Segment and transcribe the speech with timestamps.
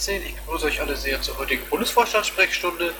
[0.00, 0.22] Februar 2016.
[0.26, 2.92] Ich begrüße euch alle sehr zur heutigen Bundesvorstandssprechstunde.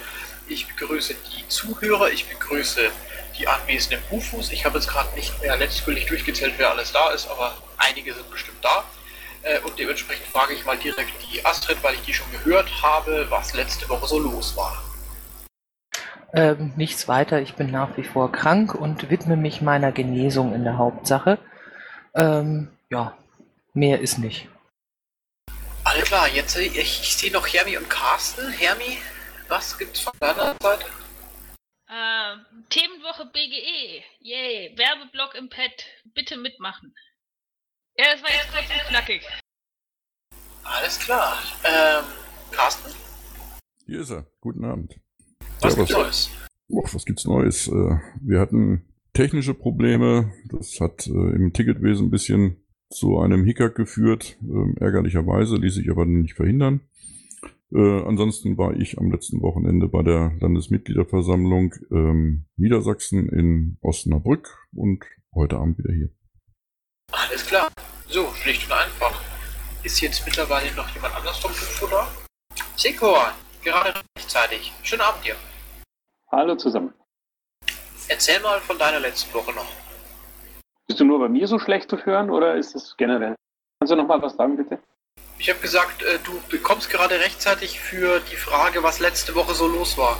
[0.48, 2.90] Ich begrüße die Zuhörer, ich begrüße
[3.38, 4.52] die anwesenden Bufus.
[4.52, 8.30] Ich habe jetzt gerade nicht mehr letztgültig durchgezählt, wer alles da ist, aber einige sind
[8.30, 8.84] bestimmt da.
[9.42, 13.26] Äh, und dementsprechend frage ich mal direkt die Astrid, weil ich die schon gehört habe,
[13.30, 14.82] was letzte Woche so los war.
[16.32, 20.64] Ähm, nichts weiter, ich bin nach wie vor krank und widme mich meiner Genesung in
[20.64, 21.38] der Hauptsache.
[22.14, 23.16] Ähm, ja,
[23.72, 24.49] mehr ist nicht.
[25.90, 28.48] Alles klar, jetzt ich, ich sehe noch Hermi und Carsten.
[28.48, 28.98] Hermi,
[29.48, 30.86] was gibt's von deiner Seite?
[31.88, 32.36] Äh,
[32.68, 34.00] Themenwoche BGE.
[34.20, 35.72] Yay, Werbeblock im Pad.
[36.14, 36.94] Bitte mitmachen.
[37.98, 39.22] Ja, das war jetzt kurz und knackig.
[40.62, 41.36] Alles klar.
[41.64, 42.04] Ähm,
[42.52, 42.94] Carsten?
[43.84, 44.26] Hier ist er.
[44.40, 44.94] Guten Abend.
[45.60, 46.30] Was ja, gibt's Neues?
[46.68, 47.66] Och, was gibt's Neues?
[47.66, 50.32] Äh, wir hatten technische Probleme.
[50.44, 52.59] Das hat äh, im Ticketwesen ein bisschen
[52.90, 54.36] zu einem Hickhack geführt.
[54.42, 56.80] Ähm, ärgerlicherweise ließ sich aber nicht verhindern.
[57.72, 65.04] Äh, ansonsten war ich am letzten Wochenende bei der Landesmitgliederversammlung ähm, Niedersachsen in Osnabrück und
[65.34, 66.10] heute Abend wieder hier.
[67.12, 67.68] Alles klar.
[68.08, 69.22] So, schlicht und einfach.
[69.84, 72.08] Ist jetzt mittlerweile noch jemand anders vom UFO da?
[72.76, 73.32] Sekor,
[73.62, 74.72] gerade rechtzeitig.
[74.82, 75.36] Schönen Abend dir.
[76.32, 76.92] Hallo zusammen.
[78.08, 79.89] Erzähl mal von deiner letzten Woche noch.
[80.90, 83.36] Bist du nur bei mir so schlecht zu hören oder ist es generell?
[83.78, 84.80] Kannst du noch mal was sagen, bitte?
[85.38, 89.68] Ich habe gesagt, äh, du bekommst gerade rechtzeitig für die Frage, was letzte Woche so
[89.68, 90.16] los war.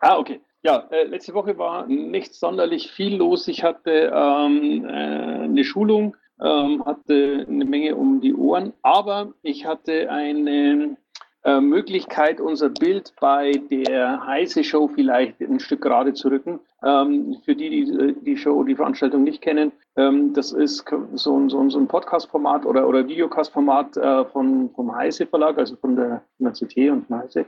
[0.00, 0.40] Ah, okay.
[0.62, 3.46] Ja, äh, letzte Woche war nicht sonderlich viel los.
[3.46, 9.66] Ich hatte ähm, äh, eine Schulung, ähm, hatte eine Menge um die Ohren, aber ich
[9.66, 10.96] hatte eine
[11.44, 16.60] äh, Möglichkeit, unser Bild bei der heiße Show vielleicht ein Stück gerade zu rücken.
[16.82, 21.48] Ähm, für die, die die Show, die Veranstaltung nicht kennen, ähm, das ist so ein,
[21.48, 25.96] so ein, so ein Podcast-Format oder, oder Videocast-Format äh, von, vom Heise Verlag, also von
[25.96, 27.46] der, von der CT und von Heise.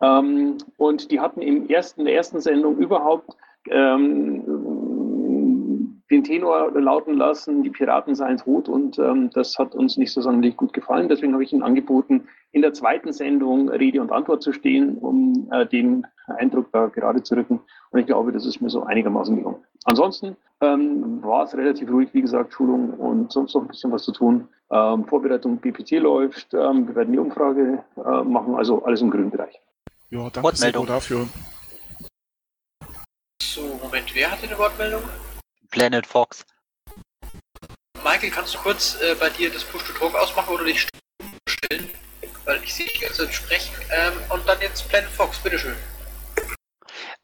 [0.00, 3.36] Ähm, und die hatten im ersten, der ersten Sendung überhaupt
[3.70, 4.42] ähm,
[6.10, 10.20] den Tenor lauten lassen, die Piraten seien tot und ähm, das hat uns nicht so
[10.20, 11.08] sonderlich gut gefallen.
[11.08, 15.48] Deswegen habe ich ihnen angeboten, in der zweiten Sendung Rede und Antwort zu stehen, um
[15.50, 17.60] äh, den Eindruck da gerade zu rücken.
[17.90, 19.64] Und ich glaube, das ist mir so einigermaßen gelungen.
[19.84, 24.04] Ansonsten ähm, war es relativ ruhig, wie gesagt, Schulung und sonst noch ein bisschen was
[24.04, 24.48] zu tun.
[24.70, 29.30] Ähm, Vorbereitung BPT läuft, ähm, wir werden die Umfrage äh, machen, also alles im grünen
[29.30, 29.60] Bereich.
[30.10, 31.26] Ja, danke sehr dafür.
[33.42, 35.02] So, Moment, wer hatte eine Wortmeldung?
[35.74, 36.46] Planet Fox.
[38.04, 40.86] Michael, kannst du kurz äh, bei dir das Push-to-Talk ausmachen oder dich
[41.48, 41.90] stellen?
[42.44, 43.74] Weil ich sehe dich jetzt sprechen.
[43.90, 45.74] Ähm, und dann jetzt Planet Fox, bitteschön.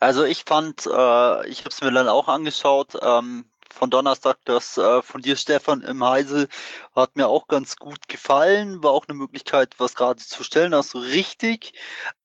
[0.00, 4.78] Also ich fand, äh, ich habe es mir dann auch angeschaut, ähm, von Donnerstag, das
[4.78, 6.48] äh, von dir, Stefan, im Heisel,
[6.94, 8.82] hat mir auch ganz gut gefallen.
[8.82, 11.72] War auch eine Möglichkeit, was gerade zu stellen, hast du richtig.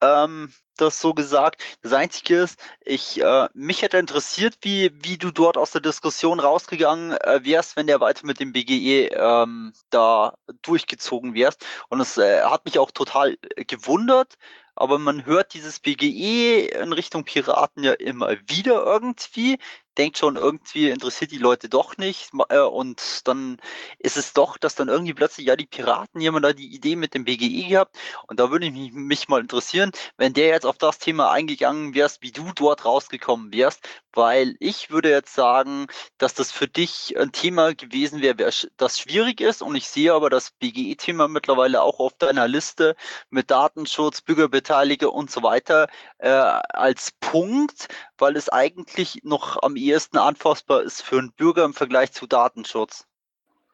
[0.01, 1.63] Ähm, das so gesagt.
[1.81, 6.39] Das Einzige ist, ich, äh, mich hätte interessiert, wie, wie du dort aus der Diskussion
[6.39, 11.65] rausgegangen äh, wärst, wenn der weiter mit dem BGE ähm, da durchgezogen wärst.
[11.89, 14.35] Und es äh, hat mich auch total gewundert,
[14.75, 19.57] aber man hört dieses BGE in Richtung Piraten ja immer wieder irgendwie
[19.97, 22.31] denkt schon, irgendwie interessiert die Leute doch nicht.
[22.49, 23.57] Äh, und dann
[23.99, 27.13] ist es doch, dass dann irgendwie plötzlich, ja, die Piraten, jemand da die Idee mit
[27.13, 27.97] dem BGE gehabt.
[28.27, 31.95] Und da würde ich mich, mich mal interessieren, wenn der jetzt auf das Thema eingegangen
[31.95, 37.17] wärst, wie du dort rausgekommen wärst, weil ich würde jetzt sagen, dass das für dich
[37.17, 39.61] ein Thema gewesen wäre, das schwierig ist.
[39.61, 42.95] Und ich sehe aber das BGE-Thema mittlerweile auch auf deiner Liste
[43.29, 50.17] mit Datenschutz, Bürgerbeteiligung und so weiter äh, als Punkt, weil es eigentlich noch am ehesten
[50.17, 53.07] anfassbar ist für einen Bürger im Vergleich zu Datenschutz?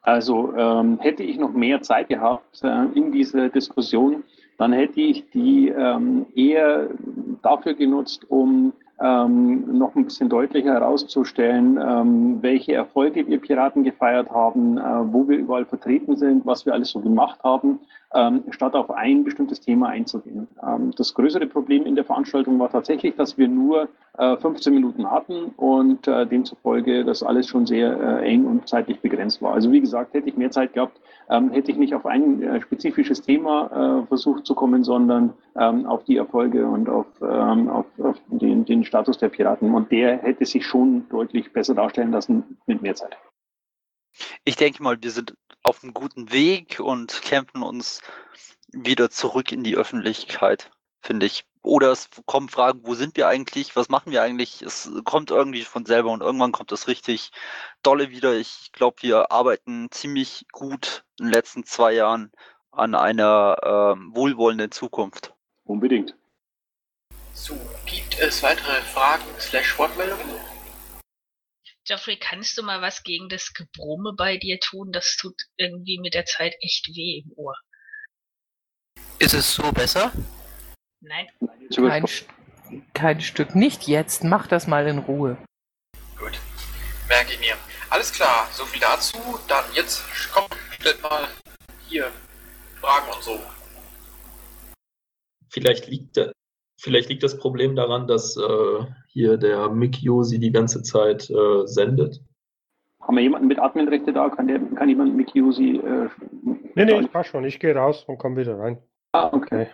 [0.01, 4.23] Also ähm, hätte ich noch mehr Zeit gehabt äh, in dieser Diskussion,
[4.57, 6.89] dann hätte ich die ähm, eher
[7.41, 14.29] dafür genutzt, um ähm, noch ein bisschen deutlicher herauszustellen, ähm, welche Erfolge wir Piraten gefeiert
[14.29, 14.81] haben, äh,
[15.13, 17.79] wo wir überall vertreten sind, was wir alles so gemacht haben
[18.13, 20.47] ähm, statt auf ein bestimmtes Thema einzugehen.
[20.65, 25.09] Ähm, das größere Problem in der Veranstaltung war tatsächlich, dass wir nur äh, 15 Minuten
[25.09, 29.53] hatten und äh, demzufolge das alles schon sehr äh, eng und zeitlich begrenzt war.
[29.53, 30.99] Also wie gesagt, hätte ich mehr Zeit gehabt,
[31.29, 35.85] ähm, hätte ich nicht auf ein äh, spezifisches Thema äh, versucht zu kommen, sondern ähm,
[35.85, 39.73] auf die Erfolge und auf, ähm, auf, auf den, den Status der Piraten.
[39.73, 43.17] Und der hätte sich schon deutlich besser darstellen lassen mit mehr Zeit.
[44.43, 48.01] Ich denke mal, sind auf einem guten Weg und kämpfen uns
[48.71, 50.71] wieder zurück in die Öffentlichkeit,
[51.01, 51.45] finde ich.
[51.63, 54.63] Oder es kommen Fragen, wo sind wir eigentlich, was machen wir eigentlich?
[54.63, 57.31] Es kommt irgendwie von selber und irgendwann kommt das richtig
[57.83, 58.33] dolle wieder.
[58.33, 62.31] Ich glaube, wir arbeiten ziemlich gut in den letzten zwei Jahren
[62.71, 63.57] an einer
[63.95, 65.33] ähm, wohlwollenden Zukunft.
[65.65, 66.15] Unbedingt.
[67.33, 67.55] So,
[67.85, 70.50] gibt es weitere Fragen slash Wortmeldungen?
[71.85, 74.91] Geoffrey, kannst du mal was gegen das Gebrumme bei dir tun?
[74.91, 77.55] Das tut irgendwie mit der Zeit echt weh im Ohr.
[79.17, 80.11] Ist es so besser?
[80.99, 81.27] Nein.
[81.75, 82.05] Kein,
[82.93, 83.55] kein Stück.
[83.55, 84.23] Nicht jetzt.
[84.23, 85.37] Mach das mal in Ruhe.
[86.17, 86.39] Gut.
[87.07, 87.57] Merke ich mir.
[87.89, 88.47] Alles klar.
[88.53, 89.39] So viel dazu.
[89.47, 91.27] Dann jetzt kommt, stellt mal
[91.87, 92.11] hier
[92.79, 93.41] Fragen und so.
[95.49, 96.17] Vielleicht liegt,
[96.81, 101.65] vielleicht liegt das Problem daran, dass äh, hier der Mikio sie die ganze Zeit äh,
[101.65, 102.21] sendet.
[103.01, 104.29] Haben wir jemanden mit Adminrechte da?
[104.29, 105.77] Kann, der, kann jemand Mikio sie.
[105.77, 106.09] Äh,
[106.75, 107.45] nee, nee, ich passt schon.
[107.45, 108.81] Ich gehe raus und komme wieder rein.
[109.13, 109.67] Ah, okay.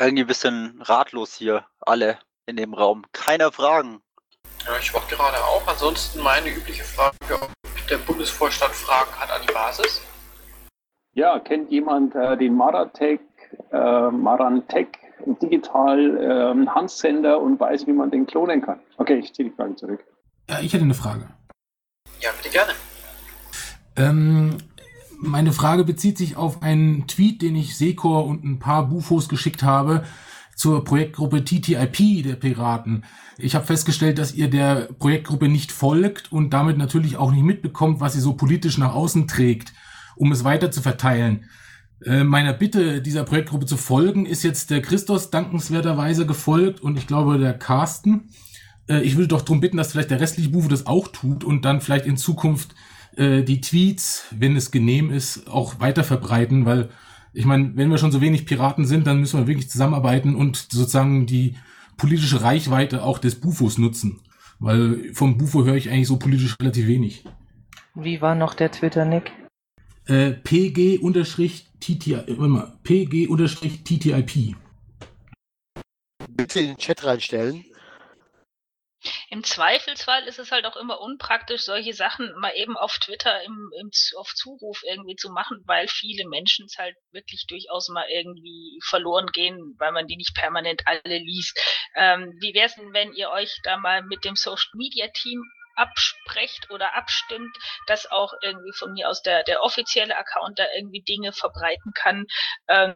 [0.00, 3.04] Irgendwie ein bisschen ratlos hier, alle in dem Raum.
[3.12, 4.00] Keiner Fragen.
[4.66, 5.66] Ja, ich warte gerade auch.
[5.66, 10.02] Ansonsten meine übliche Frage, ob der Bundesvorstand Fragen hat an die Basis.
[11.14, 13.20] Ja, kennt jemand äh, den Maratec,
[13.72, 14.98] äh, Marantec
[15.42, 18.80] digital äh, Handsender und weiß, wie man den klonen kann?
[18.96, 20.04] Okay, ich ziehe die Frage zurück.
[20.48, 21.28] Ja, ich hätte eine Frage.
[22.20, 22.72] Ja, bitte gerne.
[23.96, 24.58] Ähm,
[25.20, 29.62] meine Frage bezieht sich auf einen Tweet, den ich Secor und ein paar Bufos geschickt
[29.62, 30.04] habe
[30.54, 33.04] zur Projektgruppe TTIP der Piraten.
[33.36, 38.00] Ich habe festgestellt, dass ihr der Projektgruppe nicht folgt und damit natürlich auch nicht mitbekommt,
[38.00, 39.72] was sie so politisch nach außen trägt,
[40.16, 41.48] um es weiter zu verteilen.
[42.04, 47.06] Äh, meiner Bitte, dieser Projektgruppe zu folgen, ist jetzt der Christos dankenswerterweise gefolgt und ich
[47.06, 48.30] glaube der Carsten.
[48.88, 51.64] Äh, ich würde doch darum bitten, dass vielleicht der restliche Bufo das auch tut und
[51.64, 52.74] dann vielleicht in Zukunft
[53.16, 56.90] äh, die Tweets, wenn es genehm ist, auch weiter verbreiten, weil
[57.34, 60.56] ich meine, wenn wir schon so wenig Piraten sind, dann müssen wir wirklich zusammenarbeiten und
[60.56, 61.56] sozusagen die
[61.96, 64.20] politische Reichweite auch des Bufos nutzen.
[64.60, 67.24] Weil vom Bufo höre ich eigentlich so politisch relativ wenig.
[67.94, 69.30] Wie war noch der Twitter-Nick?
[70.06, 70.32] Äh,
[71.80, 72.82] PG-TTIP.
[72.82, 74.56] PG-TTIP.
[76.28, 77.64] Bitte in den Chat reinstellen.
[79.30, 83.70] Im Zweifelsfall ist es halt auch immer unpraktisch, solche Sachen mal eben auf Twitter im,
[83.78, 88.80] im, auf Zuruf irgendwie zu machen, weil viele Menschen es halt wirklich durchaus mal irgendwie
[88.84, 91.60] verloren gehen, weil man die nicht permanent alle liest.
[91.94, 95.42] Ähm, wie wäre es denn, wenn ihr euch da mal mit dem Social Media Team
[95.78, 101.02] absprecht oder abstimmt, dass auch irgendwie von mir aus der, der offizielle Account da irgendwie
[101.02, 102.26] Dinge verbreiten kann.
[102.68, 102.94] Ähm,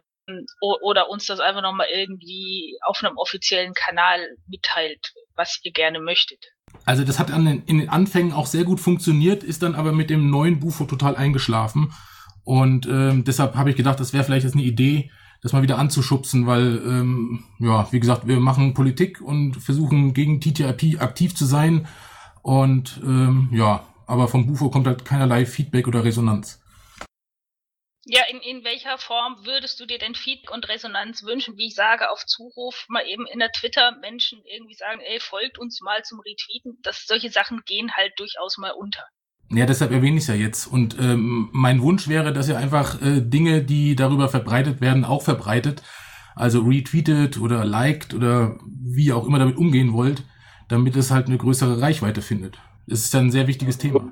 [0.61, 6.39] oder uns das einfach nochmal irgendwie auf einem offiziellen Kanal mitteilt, was ihr gerne möchtet.
[6.85, 9.91] Also das hat an den, in den Anfängen auch sehr gut funktioniert, ist dann aber
[9.91, 11.93] mit dem neuen Bufo total eingeschlafen.
[12.45, 15.77] Und ähm, deshalb habe ich gedacht, das wäre vielleicht jetzt eine Idee, das mal wieder
[15.77, 21.45] anzuschubsen, weil, ähm, ja, wie gesagt, wir machen Politik und versuchen gegen TTIP aktiv zu
[21.45, 21.87] sein.
[22.43, 26.61] Und ähm, ja, aber vom Bufo kommt halt keinerlei Feedback oder Resonanz.
[28.05, 31.57] Ja, in, in welcher Form würdest du dir denn Feedback und Resonanz wünschen?
[31.57, 35.57] Wie ich sage, auf Zuruf mal eben in der Twitter Menschen irgendwie sagen, ey, folgt
[35.57, 36.77] uns mal zum Retweeten.
[36.83, 39.05] Das, solche Sachen gehen halt durchaus mal unter.
[39.49, 40.67] Ja, deshalb erwähne ich es ja jetzt.
[40.67, 45.21] Und ähm, mein Wunsch wäre, dass ihr einfach äh, Dinge, die darüber verbreitet werden, auch
[45.21, 45.81] verbreitet.
[46.35, 50.23] Also retweetet oder liked oder wie auch immer damit umgehen wollt,
[50.69, 52.57] damit es halt eine größere Reichweite findet.
[52.87, 54.03] Es ist ein sehr wichtiges Thema.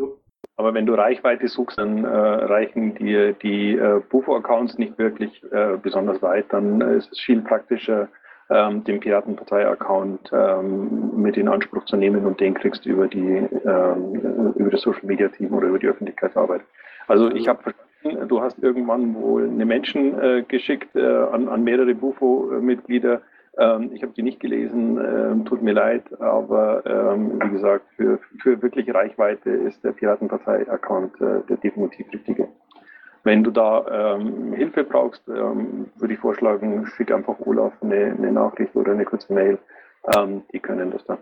[0.61, 5.77] Aber wenn du Reichweite suchst, dann äh, reichen dir die äh, Bufo-Accounts nicht wirklich äh,
[5.81, 6.45] besonders weit.
[6.49, 8.09] Dann ist es viel praktischer,
[8.51, 13.17] ähm, den Piratenpartei-Account ähm, mit in Anspruch zu nehmen und den kriegst du über die
[13.65, 16.61] ähm, über das Social Media Team oder über die Öffentlichkeitsarbeit.
[17.07, 21.95] Also ich habe verstanden, du hast irgendwann wohl eine Menschen geschickt äh, an, an mehrere
[21.95, 23.21] Bufo-Mitglieder,
[23.57, 28.19] ähm, ich habe die nicht gelesen, ähm, tut mir leid, aber ähm, wie gesagt, für,
[28.41, 32.47] für wirklich Reichweite ist der Piratenpartei-Account äh, der definitiv richtige.
[33.23, 38.31] Wenn du da ähm, Hilfe brauchst, ähm, würde ich vorschlagen, schick einfach Olaf eine, eine
[38.31, 39.59] Nachricht oder eine kurze Mail.
[40.15, 41.19] Ähm, die können das dann.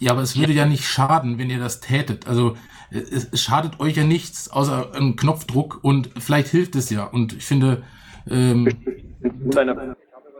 [0.00, 2.28] Ja, aber es würde ja nicht schaden, wenn ihr das tätet.
[2.28, 2.56] Also
[2.90, 7.04] es, es schadet euch ja nichts außer einem Knopfdruck und vielleicht hilft es ja.
[7.04, 7.82] Und ich finde,
[8.30, 8.68] ähm,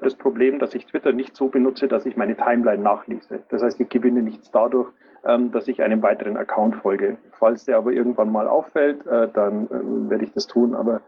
[0.03, 3.43] das Problem, dass ich Twitter nicht so benutze, dass ich meine Timeline nachlese.
[3.49, 4.91] Das heißt, ich gewinne nichts dadurch,
[5.25, 7.19] ähm, dass ich einem weiteren Account folge.
[7.39, 10.75] Falls der aber irgendwann mal auffällt, äh, dann äh, werde ich das tun.
[10.75, 11.03] Aber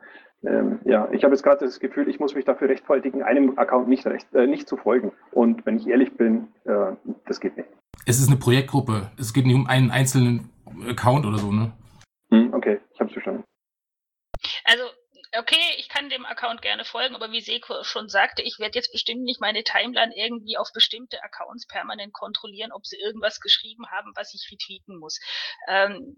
[0.44, 3.88] ähm, ja, ich habe jetzt gerade das Gefühl, ich muss mich dafür rechtfertigen, einem Account
[3.88, 5.12] nicht, recht, äh, nicht zu folgen.
[5.30, 6.92] Und wenn ich ehrlich bin, äh,
[7.26, 7.68] das geht nicht.
[8.06, 9.10] Es ist eine Projektgruppe.
[9.18, 10.50] Es geht nicht um einen einzelnen
[10.88, 11.72] Account oder so, ne?
[12.30, 13.44] Hm, okay, ich habe es verstanden.
[14.64, 14.82] Also
[15.34, 18.92] Okay, ich kann dem Account gerne folgen, aber wie Seko schon sagte, ich werde jetzt
[18.92, 24.12] bestimmt nicht meine Timeline irgendwie auf bestimmte Accounts permanent kontrollieren, ob sie irgendwas geschrieben haben,
[24.14, 25.20] was ich retweeten muss.
[25.68, 26.16] Ähm,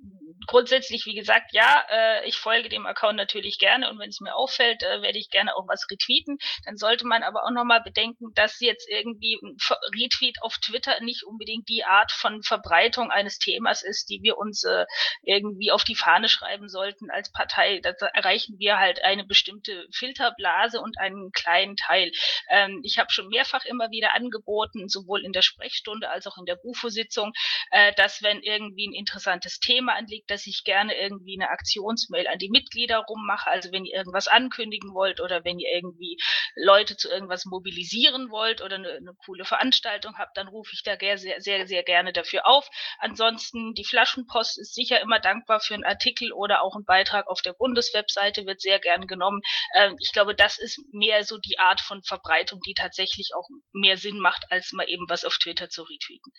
[0.48, 4.34] grundsätzlich, wie gesagt, ja, äh, ich folge dem Account natürlich gerne und wenn es mir
[4.34, 6.38] auffällt, äh, werde ich gerne auch was retweeten.
[6.64, 9.56] Dann sollte man aber auch nochmal bedenken, dass jetzt irgendwie ein
[9.94, 14.64] Retweet auf Twitter nicht unbedingt die Art von Verbreitung eines Themas ist, die wir uns
[14.64, 14.86] äh,
[15.22, 17.78] irgendwie auf die Fahne schreiben sollten als Partei.
[17.80, 22.10] Da erreichen wir halt eine bestimmte Filterblase und einen kleinen Teil.
[22.48, 26.46] Ähm, ich habe schon mehrfach immer wieder angeboten, sowohl in der Sprechstunde als auch in
[26.46, 27.32] der BUFO-Sitzung,
[27.70, 32.38] äh, dass wenn irgendwie ein interessantes Thema anliegt, dass ich gerne irgendwie eine Aktionsmail an
[32.38, 33.50] die Mitglieder rummache.
[33.50, 36.16] Also wenn ihr irgendwas ankündigen wollt oder wenn ihr irgendwie
[36.56, 40.96] Leute zu irgendwas mobilisieren wollt oder eine, eine coole Veranstaltung habt, dann rufe ich da
[40.98, 42.68] sehr, sehr, sehr gerne dafür auf.
[42.98, 47.42] Ansonsten die Flaschenpost ist sicher immer dankbar für einen Artikel oder auch einen Beitrag auf
[47.42, 49.40] der Bundeswebseite, wird sehr gern genommen.
[49.76, 53.96] Ähm, ich glaube, das ist mehr so die Art von Verbreitung, die tatsächlich auch mehr
[53.96, 56.32] Sinn macht, als mal eben was auf Twitter zu retweeten.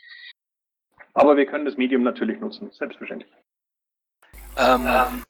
[1.14, 3.32] Aber wir können das Medium natürlich nutzen, selbstverständlich.
[4.58, 5.24] Ähm, ähm,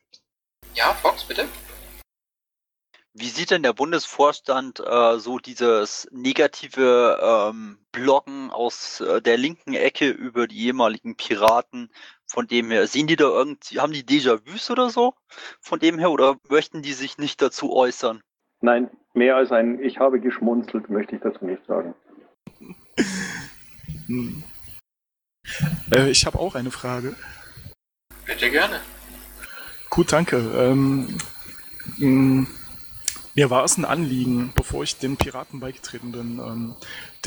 [0.75, 1.47] ja, Fox, bitte.
[3.17, 9.73] Wie sieht denn der Bundesvorstand äh, so dieses negative ähm, Bloggen aus äh, der linken
[9.73, 11.89] Ecke über die ehemaligen Piraten
[12.27, 12.87] von dem her?
[12.87, 15.13] Sehen die da irgendwie, haben die Déjà-vus oder so
[15.61, 18.21] von dem her oder möchten die sich nicht dazu äußern?
[18.61, 21.93] Nein, mehr als ein Ich habe geschmunzelt möchte ich dazu nicht sagen.
[24.07, 24.43] hm.
[25.91, 27.15] äh, ich habe auch eine Frage.
[28.25, 28.79] Bitte gerne.
[29.89, 30.37] Gut, danke.
[30.57, 31.17] Ähm,
[31.97, 32.47] hm,
[33.35, 36.75] mir war es ein Anliegen, bevor ich den Piraten beigetreten bin, ähm,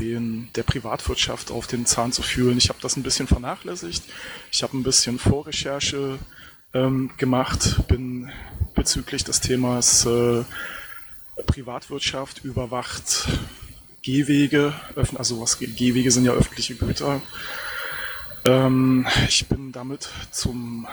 [0.00, 2.56] den, der Privatwirtschaft auf den Zahn zu fühlen.
[2.58, 4.02] Ich habe das ein bisschen vernachlässigt.
[4.50, 6.18] Ich habe ein bisschen Vorrecherche
[6.72, 8.30] ähm, gemacht, bin
[8.74, 10.44] bezüglich des Themas äh,
[11.46, 13.28] Privatwirtschaft überwacht
[14.02, 14.72] Gehwege,
[15.16, 17.20] also was Gehwege sind ja öffentliche Güter.
[18.48, 20.86] Ähm, ich bin damit zum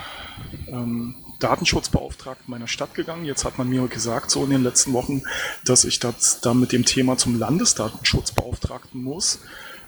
[0.67, 3.23] ähm, Datenschutzbeauftragten meiner Stadt gegangen.
[3.23, 5.23] Jetzt hat man mir gesagt, so in den letzten Wochen,
[5.63, 9.39] dass ich das dann mit dem Thema zum Landesdatenschutzbeauftragten muss.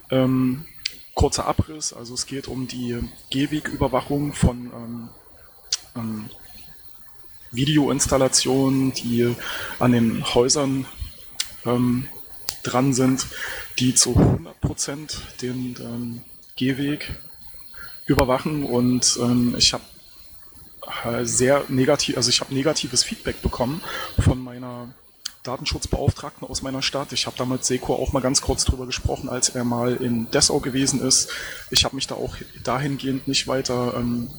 [0.09, 0.65] Ähm,
[1.13, 2.99] kurzer Abriss, also es geht um die
[3.31, 5.09] Gehwegüberwachung von ähm,
[5.95, 6.29] ähm,
[7.51, 9.35] Videoinstallationen, die
[9.79, 10.85] an den Häusern
[11.65, 12.07] ähm,
[12.63, 13.27] dran sind,
[13.77, 16.21] die zu 100% den ähm,
[16.55, 17.17] Gehweg
[18.07, 19.83] überwachen und ähm, ich habe
[21.05, 23.81] äh, sehr negativ, also ich habe negatives Feedback bekommen
[24.19, 24.87] von meiner
[25.43, 27.13] Datenschutzbeauftragten aus meiner Stadt.
[27.13, 30.29] Ich habe da mit Seko auch mal ganz kurz drüber gesprochen, als er mal in
[30.31, 31.29] Dessau gewesen ist.
[31.71, 34.29] Ich habe mich da auch dahingehend nicht weiter ähm,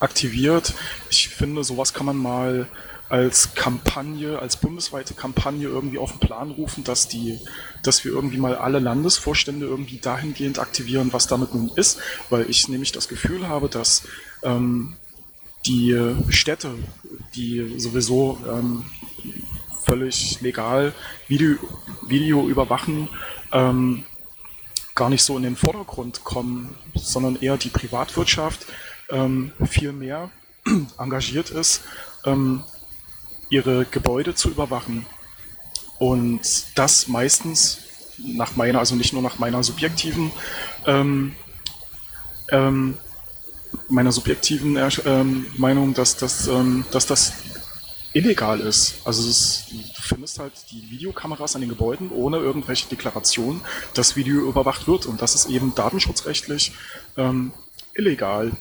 [0.00, 0.74] aktiviert.
[1.10, 2.66] Ich finde, sowas kann man mal
[3.08, 7.38] als Kampagne, als bundesweite Kampagne irgendwie auf den Plan rufen, dass die,
[7.82, 11.98] dass wir irgendwie mal alle Landesvorstände irgendwie dahingehend aktivieren, was damit nun ist,
[12.30, 14.02] weil ich nämlich das Gefühl habe, dass
[14.42, 14.96] ähm,
[15.66, 16.74] die Städte,
[17.34, 18.84] die sowieso ähm,
[19.84, 20.92] völlig legal
[21.28, 21.56] Video,
[22.02, 23.08] Video überwachen,
[23.52, 24.04] ähm,
[24.94, 28.66] gar nicht so in den Vordergrund kommen, sondern eher die Privatwirtschaft
[29.10, 30.30] ähm, viel mehr
[30.98, 31.82] engagiert ist,
[32.24, 32.64] ähm,
[33.48, 35.06] ihre Gebäude zu überwachen.
[35.98, 36.40] Und
[36.74, 37.78] das meistens
[38.18, 40.30] nach meiner, also nicht nur nach meiner subjektiven
[40.86, 41.34] ähm,
[42.50, 42.98] ähm,
[43.88, 47.32] meiner subjektiven ähm, Meinung, dass das, ähm, dass das
[48.12, 48.94] illegal ist.
[49.04, 53.60] Also ist, du findest halt die Videokameras an den Gebäuden ohne irgendwelche Deklarationen,
[53.94, 56.72] dass Video überwacht wird und das ist eben datenschutzrechtlich
[57.16, 57.52] ähm,
[57.94, 58.52] illegal.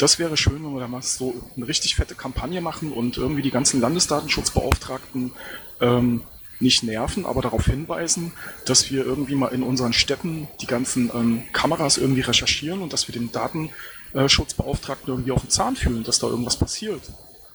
[0.00, 3.42] Das wäre schön, wenn wir da mal so eine richtig fette Kampagne machen und irgendwie
[3.42, 5.32] die ganzen Landesdatenschutzbeauftragten
[5.82, 6.22] ähm,
[6.58, 8.32] nicht nerven, aber darauf hinweisen,
[8.64, 13.08] dass wir irgendwie mal in unseren Städten die ganzen ähm, Kameras irgendwie recherchieren und dass
[13.08, 17.02] wir den Datenschutzbeauftragten irgendwie auf den Zahn fühlen, dass da irgendwas passiert.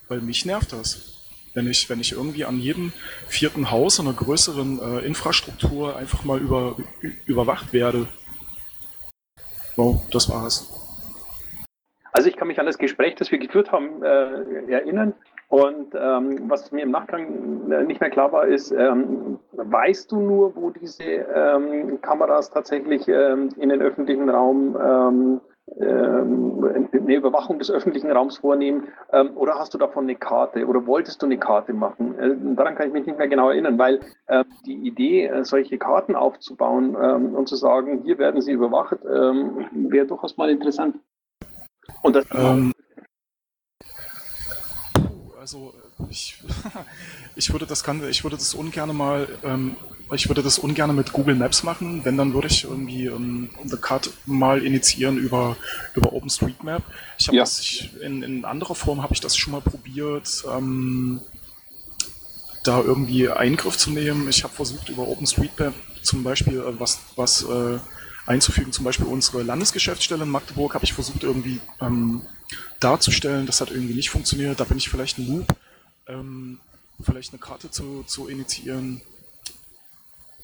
[0.07, 1.13] Weil mich nervt das.
[1.55, 2.93] Wenn ich, wenn ich irgendwie an jedem
[3.27, 6.77] vierten Haus einer größeren äh, Infrastruktur einfach mal über,
[7.25, 8.07] überwacht werde.
[9.75, 10.84] Wow, das war's.
[12.15, 15.13] Also ich kann mich an das Gespräch, das wir geführt haben, äh, erinnern.
[15.49, 20.21] Und ähm, was mir im Nachgang äh, nicht mehr klar war, ist, ähm, weißt du
[20.21, 25.41] nur, wo diese ähm, Kameras tatsächlich ähm, in den öffentlichen Raum ähm,
[25.81, 28.87] ähm, eine Überwachung des öffentlichen Raums vornehmen
[29.35, 32.17] oder hast du davon eine Karte oder wolltest du eine Karte machen?
[32.17, 33.99] Äh, daran kann ich mich nicht mehr genau erinnern, weil
[34.65, 40.37] die Idee, äh, solche Karten aufzubauen und zu sagen, hier werden sie überwacht, wäre durchaus
[40.37, 40.95] mal interessant.
[42.05, 42.71] Und das ähm,
[45.39, 45.73] also
[46.07, 46.37] ich,
[47.35, 49.75] ich würde das Ganze, ich würde das ungern mal, ähm,
[50.13, 52.05] ich würde das ungern mit Google Maps machen.
[52.05, 55.57] Wenn, dann würde ich irgendwie ähm, eine Karte mal initiieren über,
[55.95, 56.83] über OpenStreetMap.
[57.17, 57.41] Ich habe Ja.
[57.41, 61.21] das, ich, in, in anderer Form habe ich das schon mal probiert, ähm,
[62.63, 64.29] da irgendwie Eingriff zu nehmen.
[64.29, 67.79] Ich habe versucht, über OpenStreetMap zum Beispiel äh, was, was äh,
[68.25, 72.21] einzufügen, zum Beispiel unsere Landesgeschäftsstelle in Magdeburg habe ich versucht irgendwie ähm,
[72.79, 73.45] darzustellen.
[73.45, 74.59] Das hat irgendwie nicht funktioniert.
[74.59, 75.55] Da bin ich vielleicht ein Loop,
[76.07, 76.59] ähm,
[77.01, 79.01] vielleicht eine Karte zu, zu initiieren.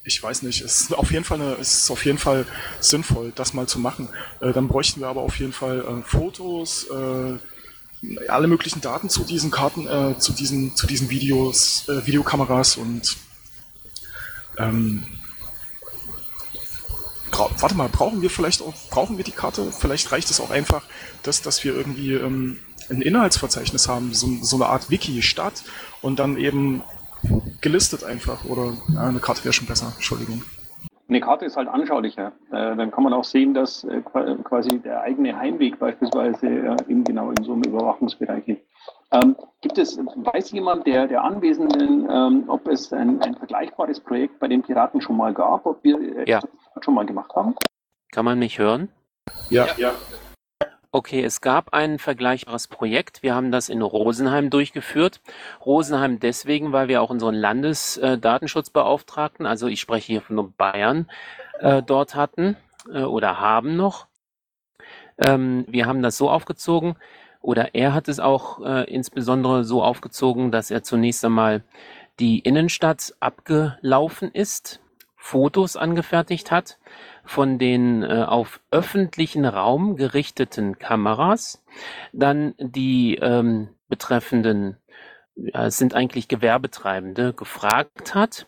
[0.04, 0.60] Ich weiß nicht.
[0.62, 2.46] Es ist auf jeden Fall, eine, es ist auf jeden Fall
[2.80, 4.08] sinnvoll, das mal zu machen.
[4.40, 7.38] Äh, dann bräuchten wir aber auf jeden Fall äh, Fotos, äh,
[8.28, 13.16] alle möglichen Daten zu diesen Karten, äh, zu diesen, zu diesen Videos, äh, Videokameras und
[14.58, 15.04] ähm,
[17.32, 19.72] warte mal, brauchen wir vielleicht auch, brauchen wir die Karte?
[19.72, 20.82] Vielleicht reicht es auch einfach,
[21.22, 22.58] dass, dass wir irgendwie ähm,
[22.90, 25.62] ein Inhaltsverzeichnis haben, so, so eine Art Wiki statt
[26.02, 26.82] und dann eben
[27.60, 28.44] gelistet einfach.
[28.44, 30.42] Oder ja, eine Karte wäre schon besser, Entschuldigung.
[31.08, 32.32] Eine Karte ist halt anschaulicher.
[32.50, 36.76] Äh, dann kann man auch sehen, dass äh, qua- quasi der eigene Heimweg beispielsweise äh,
[36.88, 38.66] eben genau in so einem Überwachungsbereich liegt.
[39.12, 44.40] Ähm, gibt es, weiß jemand der, der Anwesenden, ähm, ob es ein, ein vergleichbares Projekt
[44.40, 46.40] bei den Piraten schon mal gab, ob wir äh, Ja.
[46.40, 47.54] das schon mal gemacht haben?
[48.10, 48.88] Kann man mich hören?
[49.50, 49.92] Ja, ja.
[50.94, 53.22] Okay, es gab ein vergleichbares Projekt.
[53.22, 55.22] Wir haben das in Rosenheim durchgeführt.
[55.64, 61.10] Rosenheim deswegen, weil wir auch unseren Landesdatenschutzbeauftragten, also ich spreche hier von Bayern,
[61.60, 62.58] äh, dort hatten
[62.92, 64.06] äh, oder haben noch.
[65.16, 66.96] Ähm, wir haben das so aufgezogen,
[67.42, 71.62] oder er hat es auch äh, insbesondere so aufgezogen, dass er zunächst einmal
[72.18, 74.80] die Innenstadt abgelaufen ist,
[75.16, 76.78] Fotos angefertigt hat
[77.24, 81.64] von den äh, auf öffentlichen Raum gerichteten Kameras,
[82.12, 84.76] dann die ähm, betreffenden,
[85.36, 88.46] ja, es sind eigentlich Gewerbetreibende, gefragt hat,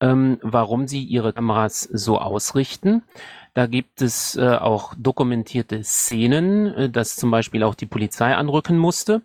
[0.00, 3.02] ähm, warum sie ihre Kameras so ausrichten.
[3.54, 8.76] Da gibt es äh, auch dokumentierte Szenen, äh, dass zum Beispiel auch die Polizei anrücken
[8.76, 9.22] musste.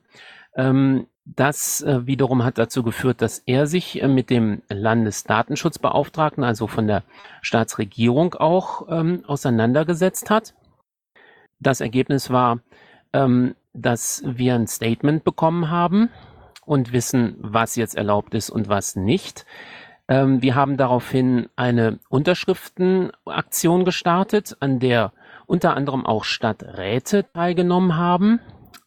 [0.56, 6.68] Ähm, das äh, wiederum hat dazu geführt, dass er sich äh, mit dem Landesdatenschutzbeauftragten, also
[6.68, 7.04] von der
[7.42, 10.56] Staatsregierung auch ähm, auseinandergesetzt hat.
[11.60, 12.60] Das Ergebnis war,
[13.14, 16.10] ähm, dass wir ein Statement bekommen haben
[16.66, 19.46] und wissen, was jetzt erlaubt ist und was nicht.
[20.08, 25.14] Ähm, wir haben daraufhin eine Unterschriftenaktion gestartet, an der
[25.46, 28.40] unter anderem auch Stadträte teilgenommen haben.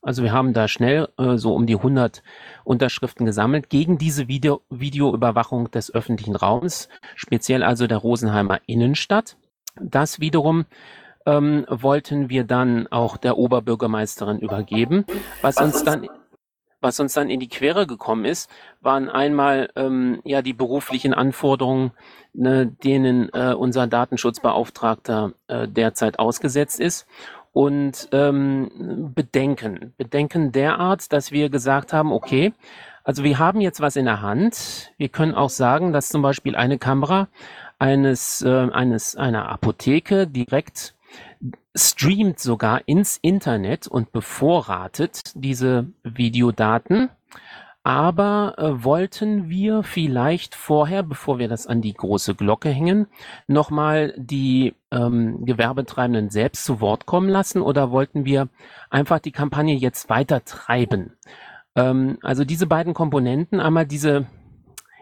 [0.02, 2.22] Also wir haben da schnell äh, so um die 100
[2.62, 9.36] Unterschriften gesammelt gegen diese Video Videoüberwachung des öffentlichen Raums, speziell also der Rosenheimer Innenstadt.
[9.80, 10.66] Das wiederum
[11.26, 15.06] ähm, wollten wir dann auch der Oberbürgermeisterin übergeben,
[15.40, 16.08] was uns dann
[16.84, 18.48] was uns dann in die Quere gekommen ist,
[18.80, 21.92] waren einmal ähm, ja die beruflichen Anforderungen,
[22.34, 27.06] ne, denen äh, unser Datenschutzbeauftragter äh, derzeit ausgesetzt ist
[27.52, 29.94] und ähm, Bedenken.
[29.96, 32.52] Bedenken derart, dass wir gesagt haben, okay,
[33.02, 34.92] also wir haben jetzt was in der Hand.
[34.98, 37.28] Wir können auch sagen, dass zum Beispiel eine Kamera
[37.78, 40.93] eines, äh, eines einer Apotheke direkt
[41.76, 47.10] streamt sogar ins Internet und bevorratet diese Videodaten.
[47.86, 53.08] Aber äh, wollten wir vielleicht vorher, bevor wir das an die große Glocke hängen,
[53.46, 58.48] nochmal die ähm, Gewerbetreibenden selbst zu Wort kommen lassen oder wollten wir
[58.88, 61.12] einfach die Kampagne jetzt weiter treiben?
[61.76, 64.26] Ähm, also diese beiden Komponenten, einmal diese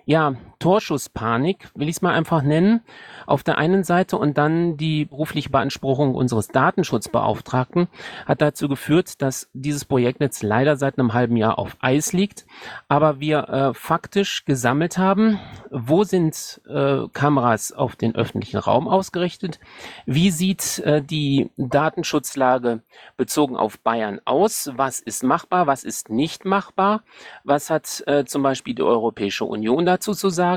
[0.05, 2.83] ja, Torschusspanik, will ich es mal einfach nennen,
[3.27, 7.89] auf der einen Seite und dann die berufliche Beanspruchung unseres Datenschutzbeauftragten
[8.27, 12.47] hat dazu geführt, dass dieses Projekt jetzt leider seit einem halben Jahr auf Eis liegt,
[12.87, 19.59] aber wir äh, faktisch gesammelt haben, wo sind äh, Kameras auf den öffentlichen Raum ausgerichtet,
[20.07, 22.83] wie sieht äh, die Datenschutzlage
[23.17, 27.03] bezogen auf Bayern aus, was ist machbar, was ist nicht machbar,
[27.43, 30.52] was hat äh, zum Beispiel die Europäische Union dazu zu sagen.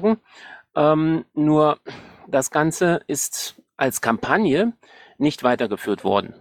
[0.76, 1.80] Ähm, nur
[2.28, 4.74] das Ganze ist als Kampagne
[5.18, 6.34] nicht weitergeführt worden.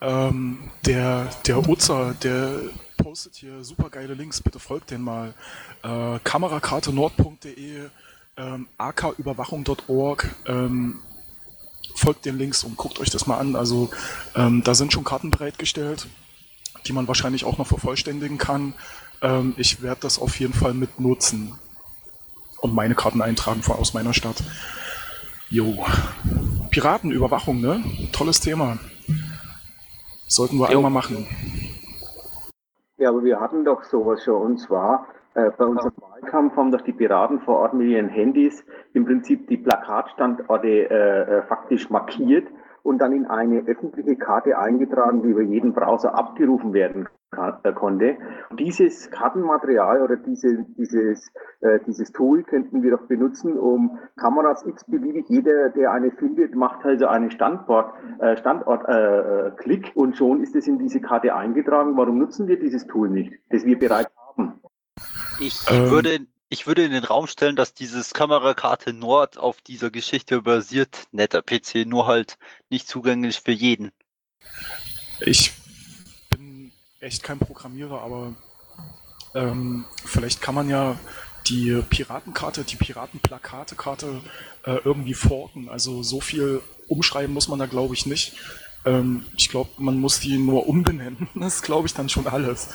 [0.00, 2.60] Ähm, der, der Uzer, der
[2.96, 5.34] postet hier super geile Links, bitte folgt den mal.
[5.82, 7.88] Äh, Kamerakarte nord.de,
[8.36, 11.00] ähm, aküberwachung.org, ähm,
[11.94, 13.56] folgt den Links und guckt euch das mal an.
[13.56, 13.90] Also
[14.34, 16.06] ähm, da sind schon Karten bereitgestellt,
[16.86, 18.74] die man wahrscheinlich auch noch vervollständigen kann.
[19.20, 21.58] Ähm, ich werde das auf jeden Fall mit nutzen
[22.62, 24.42] und meine Karten eintragen von, aus meiner Stadt.
[25.50, 25.84] Jo.
[26.70, 27.82] Piratenüberwachung, ne?
[28.12, 28.78] Tolles Thema.
[30.26, 30.78] Sollten wir Jo.
[30.78, 31.26] einmal machen.
[32.96, 36.82] Ja, aber wir hatten doch sowas schon und zwar äh, bei unserem Wahlkampf haben doch
[36.82, 42.46] die Piraten vor Ort mit ihren Handys im Prinzip die Plakatstandorte äh, äh, faktisch markiert
[42.82, 48.16] und dann in eine öffentliche Karte eingetragen, die über jeden Browser abgerufen werden kann, konnte.
[48.50, 54.64] Und dieses Kartenmaterial oder diese, dieses, äh, dieses Tool könnten wir doch benutzen, um Kameras
[54.66, 60.16] x-beliebig, jeder, der eine findet, macht also einen Standort, äh, Standort äh, äh, Klick und
[60.16, 61.96] schon ist es in diese Karte eingetragen.
[61.96, 64.60] Warum nutzen wir dieses Tool nicht, das wir bereits haben?
[65.40, 65.90] Ich Ähm.
[65.90, 66.18] würde,
[66.50, 71.40] ich würde in den Raum stellen, dass dieses Kamerakarte Nord auf dieser Geschichte basiert, netter
[71.40, 72.36] PC, nur halt
[72.68, 73.90] nicht zugänglich für jeden.
[75.20, 75.61] Ich
[77.02, 78.34] echt kein Programmierer, aber
[79.34, 80.96] ähm, vielleicht kann man ja
[81.46, 84.20] die Piratenkarte, die Piratenplakatekarte
[84.64, 85.68] äh, irgendwie forken.
[85.68, 88.34] Also so viel umschreiben muss man da, glaube ich, nicht.
[88.84, 91.28] Ähm, ich glaube, man muss die nur umbenennen.
[91.34, 92.68] Das glaube ich, dann schon alles.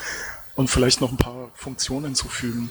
[0.55, 2.69] Und vielleicht noch ein paar Funktionen hinzufügen.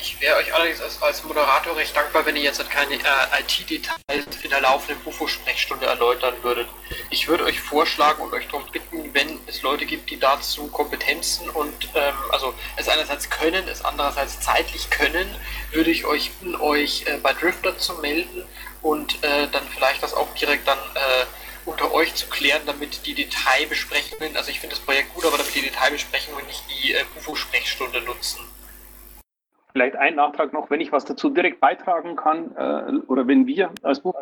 [0.00, 4.24] Ich wäre euch allerdings als, als Moderator recht dankbar, wenn ihr jetzt keine äh, IT-Details
[4.42, 6.68] in der laufenden UFO-Sprechstunde erläutern würdet.
[7.10, 11.50] Ich würde euch vorschlagen und euch darum bitten, wenn es Leute gibt, die dazu Kompetenzen
[11.50, 15.28] und ähm, also es einerseits können, es andererseits zeitlich können,
[15.70, 18.46] würde ich euch bitten, euch äh, bei Drifter zu melden
[18.80, 21.26] und äh, dann vielleicht das auch direkt dann äh,
[21.66, 25.54] unter euch zu klären, damit die Detailbesprechungen, also ich finde das Projekt gut, aber damit
[25.54, 28.48] die Detailbesprechungen nicht die äh, UFO-Sprechstunde nutzen.
[29.72, 33.70] Vielleicht ein Nachtrag noch, wenn ich was dazu direkt beitragen kann äh, oder wenn wir
[33.82, 34.14] als Buch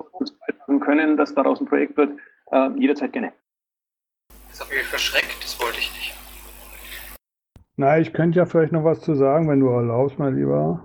[0.46, 2.18] beitragen können, dass daraus ein Projekt wird,
[2.52, 3.32] äh, jederzeit gerne.
[4.50, 6.14] Das hat mich verschreckt, das wollte ich nicht.
[7.76, 10.82] Na, ich könnte ja vielleicht noch was zu sagen, wenn du erlaubst, mein Lieber.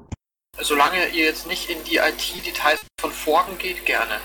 [0.60, 4.19] Solange ihr jetzt nicht in die IT-Details von Forgen geht, gerne.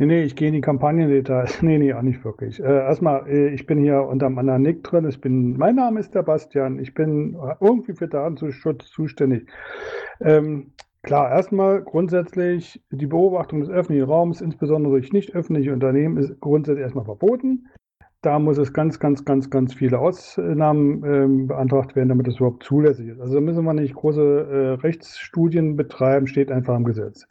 [0.00, 1.60] Nee, nee, ich gehe in die Kampagnendetails.
[1.62, 2.60] Nee, nee, auch nicht wirklich.
[2.60, 5.08] Äh, erstmal, äh, ich bin hier unter einem anderen Nick drin.
[5.08, 6.78] Ich bin, mein Name ist der Bastian.
[6.78, 9.48] Ich bin irgendwie für Datenschutz zuständig.
[10.20, 16.38] Ähm, klar, erstmal grundsätzlich die Beobachtung des öffentlichen Raums, insbesondere durch nicht öffentliche Unternehmen, ist
[16.40, 17.66] grundsätzlich erstmal verboten.
[18.22, 22.62] Da muss es ganz, ganz, ganz, ganz viele Ausnahmen ähm, beantragt werden, damit das überhaupt
[22.62, 23.20] zulässig ist.
[23.20, 27.26] Also da müssen wir nicht große äh, Rechtsstudien betreiben, steht einfach im Gesetz.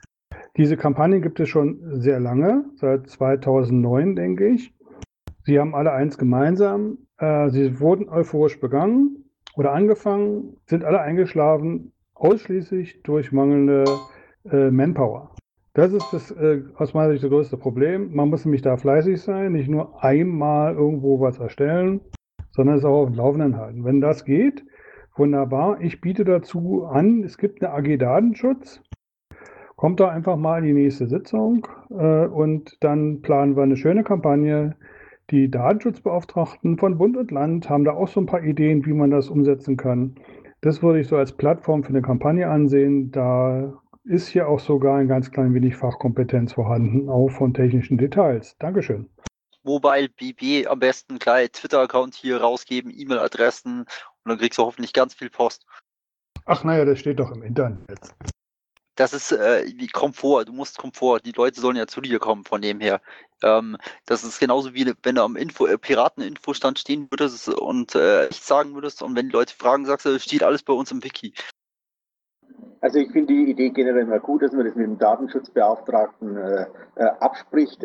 [0.58, 4.74] Diese Kampagne gibt es schon sehr lange, seit 2009, denke ich.
[5.43, 6.98] Sie haben alle eins gemeinsam.
[7.20, 13.84] Äh, sie wurden euphorisch begangen oder angefangen, sind alle eingeschlafen, ausschließlich durch mangelnde
[14.50, 15.36] äh, Manpower.
[15.76, 18.15] Das ist das äh, aus meiner Sicht das größte Problem.
[18.15, 22.02] Man muss nämlich da fleißig sein, nicht nur einmal irgendwo was erstellen,
[22.52, 23.86] sondern es auch auf dem Laufenden halten.
[23.86, 24.65] Wenn das geht,
[25.15, 25.82] wunderbar.
[25.82, 28.82] Ich biete dazu an, es gibt eine AG Datenschutz.
[29.77, 34.03] Kommt da einfach mal in die nächste Sitzung äh, und dann planen wir eine schöne
[34.03, 34.75] Kampagne.
[35.29, 39.11] Die Datenschutzbeauftragten von Bund und Land haben da auch so ein paar Ideen, wie man
[39.11, 40.15] das umsetzen kann.
[40.61, 43.11] Das würde ich so als Plattform für eine Kampagne ansehen.
[43.11, 43.71] Da
[44.03, 48.57] ist hier auch sogar ein ganz klein wenig Fachkompetenz vorhanden, auch von technischen Details.
[48.57, 49.11] Dankeschön.
[49.61, 53.87] Mobile BB am besten gleich Twitter-Account hier rausgeben, E-Mail-Adressen und
[54.25, 55.67] dann kriegst du hoffentlich ganz viel Post.
[56.45, 57.99] Ach naja, das steht doch im Internet.
[58.97, 62.43] Das ist äh, wie Komfort, du musst Komfort, die Leute sollen ja zu dir kommen
[62.43, 62.99] von dem her.
[63.43, 68.25] Ähm, das ist genauso wie wenn du am Info, äh, Piraten-Infostand stehen würdest und äh,
[68.25, 71.03] nichts sagen würdest und wenn die Leute fragen, sagst du, steht alles bei uns im
[71.03, 71.33] Wiki.
[72.81, 76.65] Also ich finde die Idee generell mal gut, dass man das mit dem Datenschutzbeauftragten äh,
[76.95, 77.83] äh, abspricht.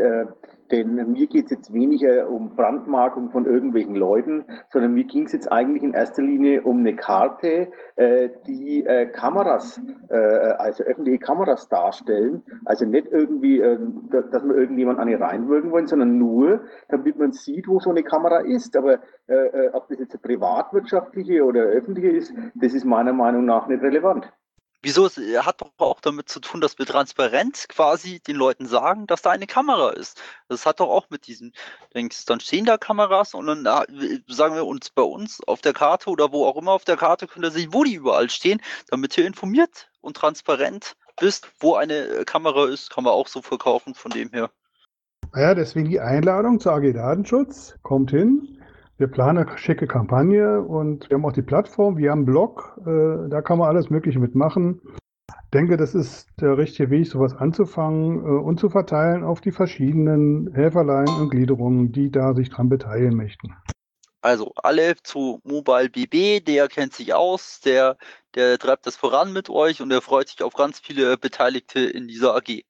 [0.73, 5.33] Denn mir geht es jetzt weniger um Brandmarkung von irgendwelchen Leuten, sondern mir ging es
[5.33, 11.19] jetzt eigentlich in erster Linie um eine Karte, äh, die äh, Kameras, äh, also öffentliche
[11.19, 12.43] Kameras darstellen.
[12.65, 13.79] Also nicht irgendwie, äh,
[14.11, 18.03] dass wir irgendjemand an ihr reinwirken wollen, sondern nur, damit man sieht, wo so eine
[18.03, 18.75] Kamera ist.
[18.75, 18.95] Aber
[19.27, 23.69] äh, äh, ob das jetzt eine privatwirtschaftliche oder öffentliche ist, das ist meiner Meinung nach
[23.69, 24.33] nicht relevant.
[24.83, 25.07] Wieso?
[25.07, 29.07] Es äh, hat doch auch damit zu tun, dass wir transparent quasi den Leuten sagen,
[29.07, 30.21] dass da eine Kamera ist.
[30.49, 31.53] Das hat doch auch mit diesem,
[31.95, 33.85] denkst, dann stehen da Kameras und dann na,
[34.27, 37.29] sagen wir uns bei uns auf der Karte oder wo auch immer auf der Karte
[37.29, 41.95] könnt ihr sehen, wo die überall stehen, damit ihr informiert und transparent wisst, wo eine
[41.95, 44.51] äh, Kamera ist, kann man auch so verkaufen von dem her.
[45.33, 47.79] Naja, deswegen die Einladung zur AG Datenschutz.
[47.83, 48.62] Kommt hin.
[49.03, 52.79] Wir planen eine schicke Kampagne und wir haben auch die Plattform, wir haben einen Blog,
[52.87, 54.81] äh, da kann man alles Mögliche mitmachen.
[55.29, 59.51] Ich denke, das ist der richtige Weg, sowas anzufangen äh, und zu verteilen auf die
[59.51, 63.57] verschiedenen Helferlein und Gliederungen, die da sich dran beteiligen möchten.
[64.21, 67.97] Also alle zu Mobile BB, der kennt sich aus, der,
[68.37, 72.07] der treibt das voran mit euch und der freut sich auf ganz viele Beteiligte in
[72.07, 72.63] dieser AG.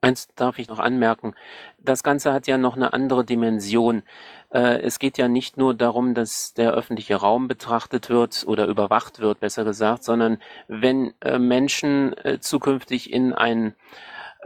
[0.00, 1.34] Eins darf ich noch anmerken.
[1.78, 4.04] Das Ganze hat ja noch eine andere Dimension.
[4.50, 9.20] Äh, es geht ja nicht nur darum, dass der öffentliche Raum betrachtet wird oder überwacht
[9.20, 13.74] wird, besser gesagt, sondern wenn äh, Menschen äh, zukünftig in ein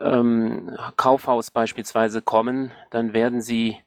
[0.00, 3.78] ähm, Kaufhaus beispielsweise kommen, dann werden sie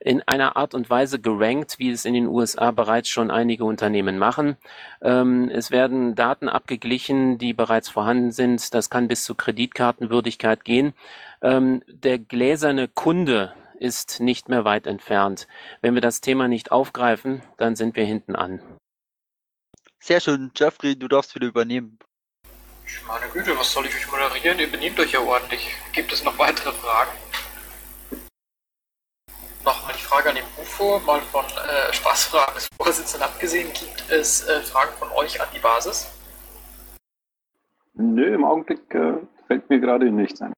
[0.00, 4.18] in einer Art und Weise gerankt, wie es in den USA bereits schon einige Unternehmen
[4.18, 4.56] machen.
[5.02, 8.74] Ähm, es werden Daten abgeglichen, die bereits vorhanden sind.
[8.74, 10.92] Das kann bis zur Kreditkartenwürdigkeit gehen.
[11.42, 15.46] Ähm, der gläserne Kunde ist nicht mehr weit entfernt.
[15.80, 18.60] Wenn wir das Thema nicht aufgreifen, dann sind wir hinten an.
[20.00, 20.50] Sehr schön.
[20.54, 21.98] Jeffrey, du darfst wieder übernehmen.
[23.06, 24.58] Meine Güte, was soll ich euch moderieren?
[24.58, 25.74] Ihr benehmt euch ja ordentlich.
[25.92, 27.10] Gibt es noch weitere Fragen?
[29.64, 33.70] Nochmal die Frage an den UFO, mal von äh, Spaßfragen des Vorsitzenden abgesehen.
[33.74, 36.08] Gibt es äh, Fragen von euch an die Basis?
[37.94, 39.14] Nö, im Augenblick äh,
[39.46, 40.54] fällt mir gerade nichts ein.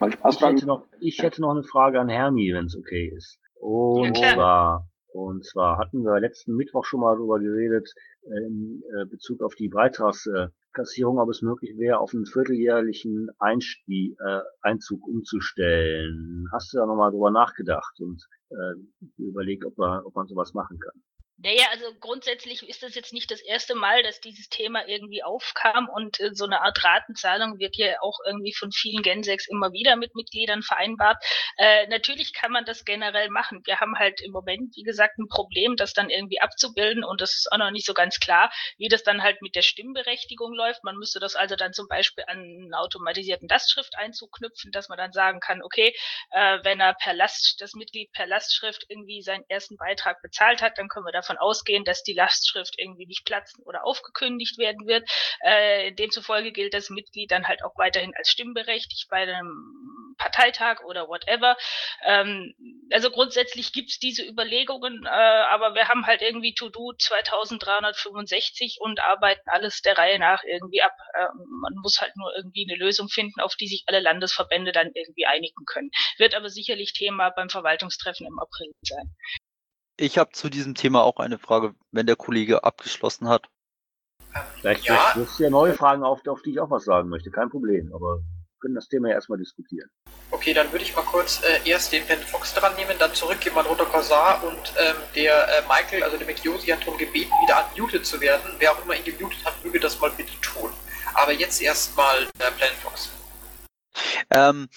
[0.00, 0.56] Mal Ich Spaßfragen.
[0.56, 3.38] hätte, noch, ich hätte noch eine Frage an Hermi, wenn es okay ist.
[3.60, 8.82] Und Ja, zwar, und zwar hatten wir letzten Mittwoch schon mal darüber geredet, äh, in
[8.96, 15.06] äh, Bezug auf die Beitragskassierung, ob es möglich wäre, auf einen vierteljährlichen Einspie äh, Einzug
[15.06, 16.46] umzustellen.
[16.52, 18.74] Hast du da nochmal drüber nachgedacht und äh,
[19.22, 21.02] überlegt, ob, man, ob man sowas machen kann?
[21.38, 25.88] Naja, also grundsätzlich ist das jetzt nicht das erste Mal, dass dieses Thema irgendwie aufkam
[25.88, 29.96] und äh, so eine Art Ratenzahlung wird ja auch irgendwie von vielen Gensex immer wieder
[29.96, 31.24] mit Mitgliedern vereinbart.
[31.56, 33.62] Äh, natürlich kann man das generell machen.
[33.64, 37.34] Wir haben halt im Moment, wie gesagt, ein Problem, das dann irgendwie abzubilden und das
[37.34, 40.84] ist auch noch nicht so ganz klar, wie das dann halt mit der Stimmberechtigung läuft.
[40.84, 45.12] Man müsste das also dann zum Beispiel an einen automatisierten Lastschrifteinzug knüpfen, dass man dann
[45.12, 45.94] sagen kann, okay,
[46.30, 50.78] äh, wenn er per Last, das Mitglied per Lastschrift irgendwie seinen ersten Beitrag bezahlt hat,
[50.78, 55.08] dann können wir davon ausgehen, dass die Lastschrift irgendwie nicht platzen oder aufgekündigt werden wird.
[55.40, 61.08] Äh, demzufolge gilt das Mitglied dann halt auch weiterhin als stimmberechtigt bei einem Parteitag oder
[61.08, 61.56] whatever.
[62.04, 62.54] Ähm,
[62.92, 69.48] also grundsätzlich gibt's diese Überlegungen, äh, aber wir haben halt irgendwie To-Do 2365 und arbeiten
[69.48, 70.94] alles der Reihe nach irgendwie ab.
[71.18, 74.90] Ähm, man muss halt nur irgendwie eine Lösung finden, auf die sich alle Landesverbände dann
[74.94, 75.90] irgendwie einigen können.
[76.18, 79.14] Wird aber sicherlich Thema beim Verwaltungstreffen im April sein.
[79.96, 83.48] Ich habe zu diesem Thema auch eine Frage, wenn der Kollege abgeschlossen hat.
[84.60, 85.14] Vielleicht Ja.
[85.14, 87.92] wirst du ja neue Fragen auf, auf die ich auch was sagen möchte, kein Problem,
[87.94, 89.90] aber wir können das Thema ja erstmal diskutieren.
[90.30, 93.44] Okay, dann würde ich mal kurz äh, erst den Ben Fox dran nehmen, dann zurück
[93.44, 97.68] jemand runter Korsar und ähm, der äh, Michael, also der McJosi, hat darum gebeten, wieder
[97.74, 98.54] unmuted zu werden.
[98.58, 100.70] Wer auch immer ihn gemutet hat, möge das mal bitte tun.
[101.14, 103.12] Aber jetzt erstmal äh, Planet Fox.
[104.30, 104.68] Ähm,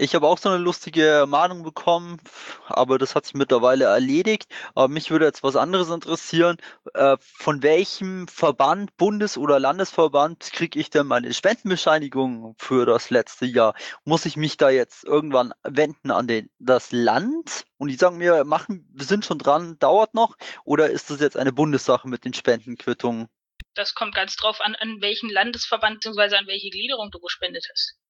[0.00, 2.18] ich habe auch so eine lustige Mahnung bekommen,
[2.66, 4.46] aber das hat sich mittlerweile erledigt.
[4.74, 6.56] Aber mich würde jetzt was anderes interessieren.
[6.94, 13.44] Äh, von welchem Verband, Bundes- oder Landesverband kriege ich denn meine Spendenbescheinigung für das letzte
[13.44, 13.74] Jahr?
[14.04, 17.66] Muss ich mich da jetzt irgendwann wenden an den, das Land?
[17.76, 20.36] Und die sagen mir, machen, wir sind schon dran, dauert noch?
[20.64, 23.28] Oder ist das jetzt eine Bundessache mit den Spendenquittungen?
[23.74, 26.36] Das kommt ganz drauf an, an welchen Landesverband bzw.
[26.36, 28.00] an welche Gliederung du gespendet hast.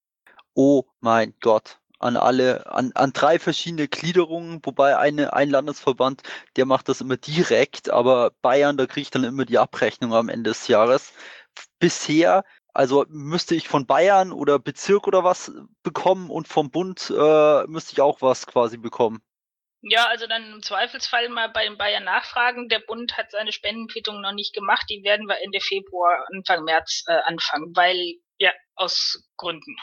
[0.54, 1.79] Oh mein Gott.
[2.00, 6.22] An alle, an, an drei verschiedene Gliederungen, wobei eine, ein Landesverband,
[6.56, 10.28] der macht das immer direkt, aber Bayern, da kriege ich dann immer die Abrechnung am
[10.30, 11.12] Ende des Jahres.
[11.78, 17.66] Bisher, also müsste ich von Bayern oder Bezirk oder was bekommen und vom Bund äh,
[17.66, 19.22] müsste ich auch was quasi bekommen.
[19.82, 22.68] Ja, also dann im Zweifelsfall mal bei den Bayern nachfragen.
[22.68, 24.86] Der Bund hat seine Spendenquittung noch nicht gemacht.
[24.90, 29.76] Die werden wir Ende Februar, Anfang März äh, anfangen, weil, ja, aus Gründen.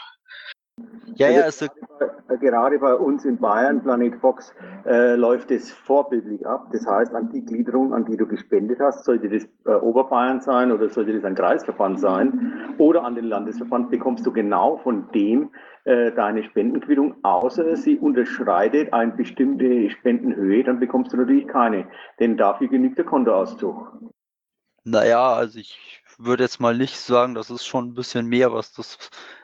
[1.14, 4.54] Ja, ja, Also gerade, bei, gerade bei uns in Bayern, Planet Fox,
[4.86, 6.68] äh, läuft es vorbildlich ab.
[6.72, 10.70] Das heißt, an die Gliederung, an die du gespendet hast, sollte das äh, Oberbayern sein
[10.70, 15.50] oder sollte das ein Kreisverband sein oder an den Landesverband, bekommst du genau von dem
[15.84, 21.86] äh, deine Spendenquittung, außer sie unterschreitet eine bestimmte Spendenhöhe, dann bekommst du natürlich keine,
[22.20, 23.92] denn dafür genügt der Kontoauszug.
[24.84, 28.72] Naja, also ich würde jetzt mal nicht sagen, das ist schon ein bisschen mehr, was
[28.72, 28.98] das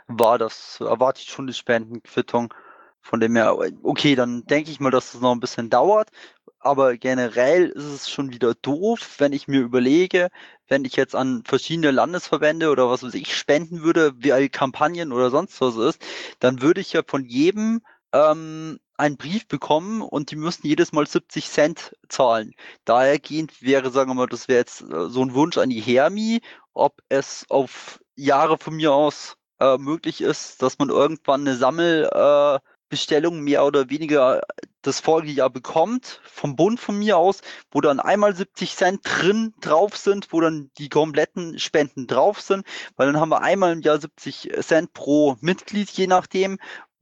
[0.09, 0.39] war.
[0.39, 2.53] Das erwarte ich schon die Spendenquittung.
[3.01, 6.11] Von dem her, okay, dann denke ich mal, dass das noch ein bisschen dauert.
[6.59, 10.31] Aber generell ist es schon wieder doof, wenn ich mir überlege,
[10.69, 15.31] wenn ich jetzt an verschiedene Landesverbände oder was weiß ich spenden würde, wie Kampagnen oder
[15.31, 16.01] sonst was ist,
[16.41, 17.83] dann würde ich ja von jedem
[18.15, 22.55] ähm, einen Brief bekommen und die müssen jedes Mal 70 Cent zahlen.
[22.85, 26.41] Dahergehend wäre, sagen wir mal, das wäre jetzt äh, so ein Wunsch an die Hermi,
[26.75, 33.39] ob es auf Jahre von mir aus äh, möglich ist, dass man irgendwann eine Sammelbestellung
[33.39, 34.43] äh, mehr oder weniger
[34.83, 39.97] das Folgejahr bekommt, vom Bund von mir aus, wo dann einmal 70 Cent drin drauf
[39.97, 44.01] sind, wo dann die kompletten Spenden drauf sind, weil dann haben wir einmal im Jahr
[44.01, 46.59] 70 Cent pro Mitglied, je nachdem,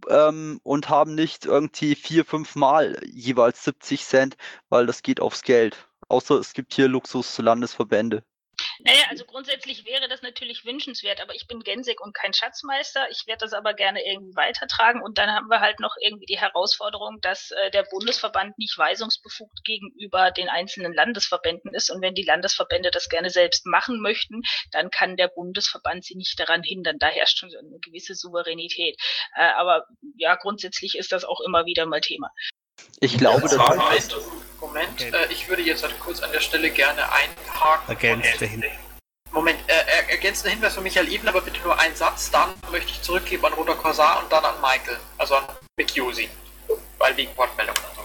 [0.08, 4.36] ähm, und haben nicht irgendwie vier, fünf Mal jeweils 70 Cent,
[4.68, 5.88] weil das geht aufs Geld.
[6.08, 8.24] Außer es gibt hier Luxus-Landesverbände.
[8.84, 13.08] Naja, also grundsätzlich wäre das natürlich wünschenswert, aber ich bin Gensig und kein Schatzmeister.
[13.10, 16.38] Ich werde das aber gerne irgendwie weitertragen und dann haben wir halt noch irgendwie die
[16.38, 22.24] Herausforderung, dass äh, der Bundesverband nicht weisungsbefugt gegenüber den einzelnen Landesverbänden ist und wenn die
[22.24, 24.42] Landesverbände das gerne selbst machen möchten,
[24.72, 26.98] dann kann der Bundesverband sie nicht daran hindern.
[26.98, 28.96] Da herrscht schon eine gewisse Souveränität.
[29.36, 32.30] Äh, aber ja, grundsätzlich ist das auch immer wieder mal Thema.
[33.00, 33.58] Ich glaube, das
[34.62, 37.88] Moment, Moment äh, ich würde jetzt halt kurz an der Stelle gerne einhaken.
[37.88, 38.70] Ergänzender Hinweis.
[39.32, 42.30] Moment, äh, ergänzender Hinweis von Michael Eben, aber bitte nur einen Satz.
[42.30, 45.44] Dann möchte ich zurückgeben an Roter Korsar und dann an Michael, also an
[45.76, 46.28] Mick Josi,
[46.98, 48.02] weil wegen Wortmeldungen und so.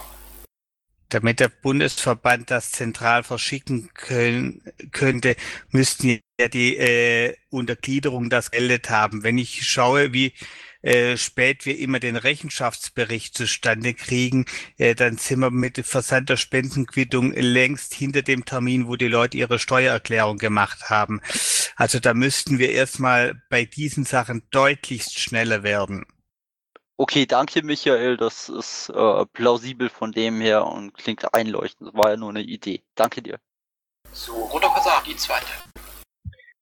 [1.10, 5.36] Damit der Bundesverband das zentral verschicken können, könnte,
[5.70, 9.22] müssten ja die äh, Untergliederung das geldet haben.
[9.22, 10.34] Wenn ich schaue, wie
[10.82, 16.36] äh, spät wir immer den Rechenschaftsbericht zustande kriegen, äh, dann sind wir mit Versand der
[16.36, 21.20] Spendenquittung längst hinter dem Termin, wo die Leute ihre Steuererklärung gemacht haben.
[21.76, 26.04] Also da müssten wir erstmal bei diesen Sachen deutlichst schneller werden.
[26.96, 31.90] Okay, danke Michael, das ist äh, plausibel von dem her und klingt einleuchtend.
[31.90, 32.82] Das war ja nur eine Idee.
[32.96, 33.38] Danke dir.
[34.10, 35.46] So, Roter Korsar, die zweite.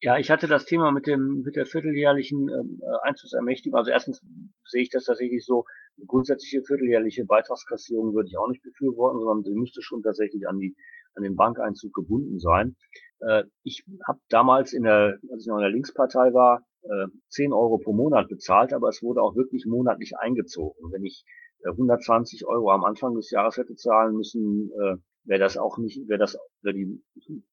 [0.06, 3.76] Ja, ich hatte das Thema mit dem mit der vierteljährlichen ähm, äh, Einzugsermächtigung.
[3.76, 4.24] Also erstens
[4.64, 5.64] sehe ich das tatsächlich so,
[5.96, 10.60] eine grundsätzliche vierteljährliche Beitragskassierung würde ich auch nicht befürworten, sondern die müsste schon tatsächlich an
[10.60, 10.76] die
[11.16, 12.76] an den Bankeinzug gebunden sein.
[13.18, 17.52] Äh, ich habe damals in der, als ich noch in der Linkspartei war, äh, 10
[17.52, 20.92] Euro pro Monat bezahlt, aber es wurde auch wirklich monatlich eingezogen.
[20.92, 21.24] Wenn ich
[21.64, 26.08] äh, 120 Euro am Anfang des Jahres hätte zahlen müssen, äh, wäre das auch nicht,
[26.08, 27.02] wäre das, wäre die,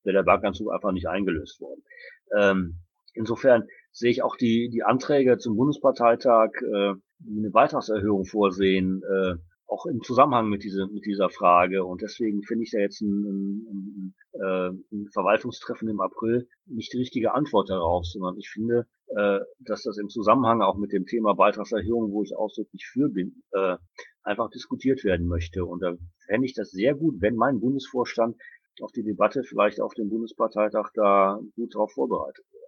[0.03, 1.83] wäre der Bankanzug einfach nicht eingelöst worden.
[2.37, 2.79] Ähm,
[3.13, 9.35] insofern sehe ich auch die, die Anträge zum Bundesparteitag, äh, die eine Beitragserhöhung vorsehen, äh,
[9.67, 11.83] auch im Zusammenhang mit, diese, mit dieser Frage.
[11.83, 16.93] Und deswegen finde ich da jetzt ein, ein, ein, äh, ein Verwaltungstreffen im April nicht
[16.93, 21.05] die richtige Antwort darauf, sondern ich finde, äh, dass das im Zusammenhang auch mit dem
[21.05, 23.77] Thema Beitragserhöhung, wo ich ausdrücklich für bin, äh,
[24.23, 25.65] einfach diskutiert werden möchte.
[25.65, 28.35] Und da fände ich das sehr gut, wenn mein Bundesvorstand
[28.81, 32.62] auf die Debatte vielleicht auf dem Bundesparteitag da gut drauf vorbereitet wäre.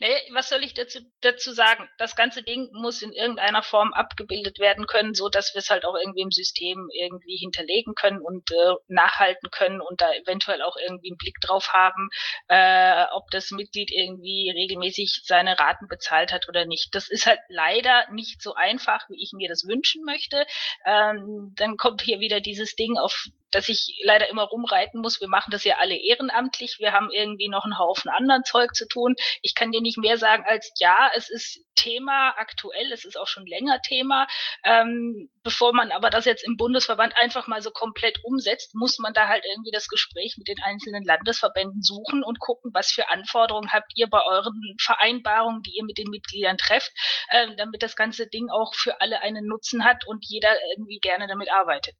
[0.00, 1.88] Nee, was soll ich dazu, dazu sagen?
[1.98, 5.84] Das ganze Ding muss in irgendeiner Form abgebildet werden können, so dass wir es halt
[5.84, 10.76] auch irgendwie im System irgendwie hinterlegen können und äh, nachhalten können und da eventuell auch
[10.76, 12.10] irgendwie einen Blick drauf haben,
[12.48, 16.94] äh, ob das Mitglied irgendwie regelmäßig seine Raten bezahlt hat oder nicht.
[16.94, 20.44] Das ist halt leider nicht so einfach, wie ich mir das wünschen möchte.
[20.84, 25.20] Ähm, dann kommt hier wieder dieses Ding auf dass ich leider immer rumreiten muss.
[25.20, 26.76] Wir machen das ja alle ehrenamtlich.
[26.78, 29.14] Wir haben irgendwie noch einen Haufen anderen Zeug zu tun.
[29.40, 33.28] Ich kann dir nicht mehr sagen als ja, es ist Thema aktuell, es ist auch
[33.28, 34.26] schon länger Thema.
[34.64, 39.14] Ähm, bevor man aber das jetzt im Bundesverband einfach mal so komplett umsetzt, muss man
[39.14, 43.72] da halt irgendwie das Gespräch mit den einzelnen Landesverbänden suchen und gucken, was für Anforderungen
[43.72, 46.92] habt ihr bei euren Vereinbarungen, die ihr mit den Mitgliedern trefft,
[47.28, 51.26] äh, damit das ganze Ding auch für alle einen Nutzen hat und jeder irgendwie gerne
[51.26, 51.94] damit arbeitet.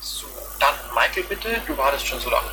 [0.00, 0.26] So,
[0.60, 2.48] dann Michael bitte, du wartest schon so lange.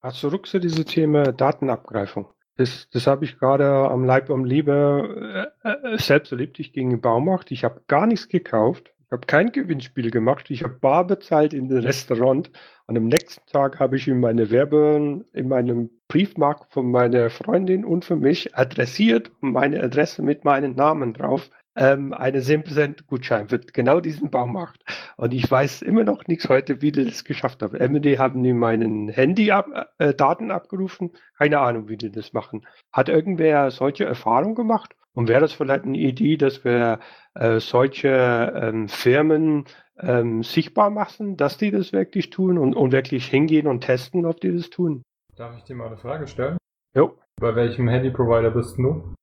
[0.00, 2.28] Also zurück zu diesem Thema Datenabgreifung.
[2.56, 6.58] Das, das habe ich gerade am Leib am Liebe äh, äh, selbst erlebt.
[6.58, 10.64] Ich ging in Baumarkt, ich habe gar nichts gekauft, ich habe kein Gewinnspiel gemacht, ich
[10.64, 12.50] habe bar bezahlt in dem Restaurant.
[12.86, 17.84] Und am nächsten Tag habe ich in meine Werbe, in meinem Briefmarkt von meiner Freundin
[17.84, 23.60] und für mich adressiert meine Adresse mit meinem Namen drauf ähm, einen 10% Gutschein für
[23.60, 24.82] genau diesen Baumarkt.
[25.16, 27.78] Und ich weiß immer noch nichts heute, wie die das geschafft haben.
[27.78, 29.66] MD haben die meinen Handy ab,
[29.98, 31.12] äh, Daten abgerufen.
[31.38, 32.66] Keine Ahnung, wie die das machen.
[32.92, 34.96] Hat irgendwer solche Erfahrungen gemacht?
[35.14, 37.00] Und wäre das vielleicht eine Idee, dass wir
[37.34, 39.64] äh, solche ähm, Firmen
[39.98, 44.40] ähm, sichtbar machen, dass die das wirklich tun und, und wirklich hingehen und testen, ob
[44.40, 45.02] die das tun?
[45.36, 46.56] Darf ich dir mal eine Frage stellen?
[46.94, 47.18] Jo.
[47.40, 49.14] Bei welchem Handy-Provider bist du?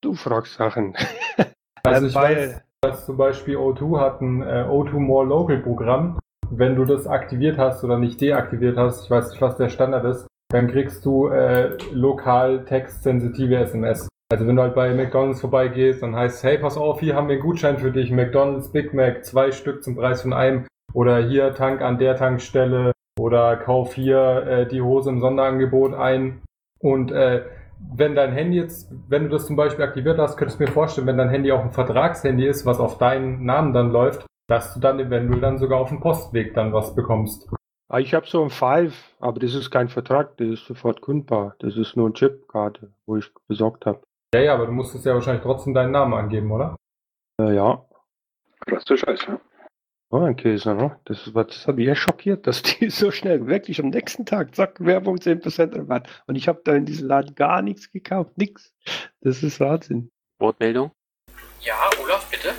[0.00, 0.96] Du fragst Sachen.
[1.94, 6.18] Also ich weiß, dass zum Beispiel O2 hat ein äh, O2 More Local Programm.
[6.50, 10.04] Wenn du das aktiviert hast oder nicht deaktiviert hast, ich weiß nicht, was der Standard
[10.04, 14.08] ist, dann kriegst du äh, lokal textsensitive SMS.
[14.30, 17.34] Also wenn du halt bei McDonalds vorbeigehst, dann heißt hey, pass auf, hier haben wir
[17.34, 20.66] einen Gutschein für dich, McDonalds Big Mac, zwei Stück zum Preis von einem.
[20.92, 22.92] Oder hier Tank an der Tankstelle.
[23.18, 26.42] Oder kauf hier äh, die Hose im Sonderangebot ein.
[26.80, 27.44] Und äh,
[27.78, 31.06] wenn dein Handy jetzt, wenn du das zum Beispiel aktiviert hast, könntest du mir vorstellen,
[31.06, 34.80] wenn dein Handy auch ein Vertragshandy ist, was auf deinen Namen dann läuft, dass du
[34.80, 37.48] dann eventuell dann sogar auf dem Postweg dann was bekommst.
[37.88, 41.54] Ah, ich habe so ein Five, aber das ist kein Vertrag, das ist sofort kundbar.
[41.60, 44.02] Das ist nur eine Chipkarte, wo ich besorgt habe.
[44.34, 46.76] Ja, ja, aber du musstest ja wahrscheinlich trotzdem deinen Namen angeben, oder?
[47.40, 47.84] Äh, ja.
[48.66, 49.40] Krasser Scheiß, ja.
[50.10, 50.98] Oh, ein Käse, ne?
[51.04, 54.54] Das, war- das hat mich echt schockiert, dass die so schnell wirklich am nächsten Tag,
[54.54, 56.08] zack, Werbung 10% Rabatt.
[56.26, 58.72] Und ich habe da in diesem Laden gar nichts gekauft, nix.
[59.20, 60.10] Das ist Wahnsinn.
[60.38, 60.92] Wortmeldung?
[61.60, 62.50] Ja, Olaf, bitte.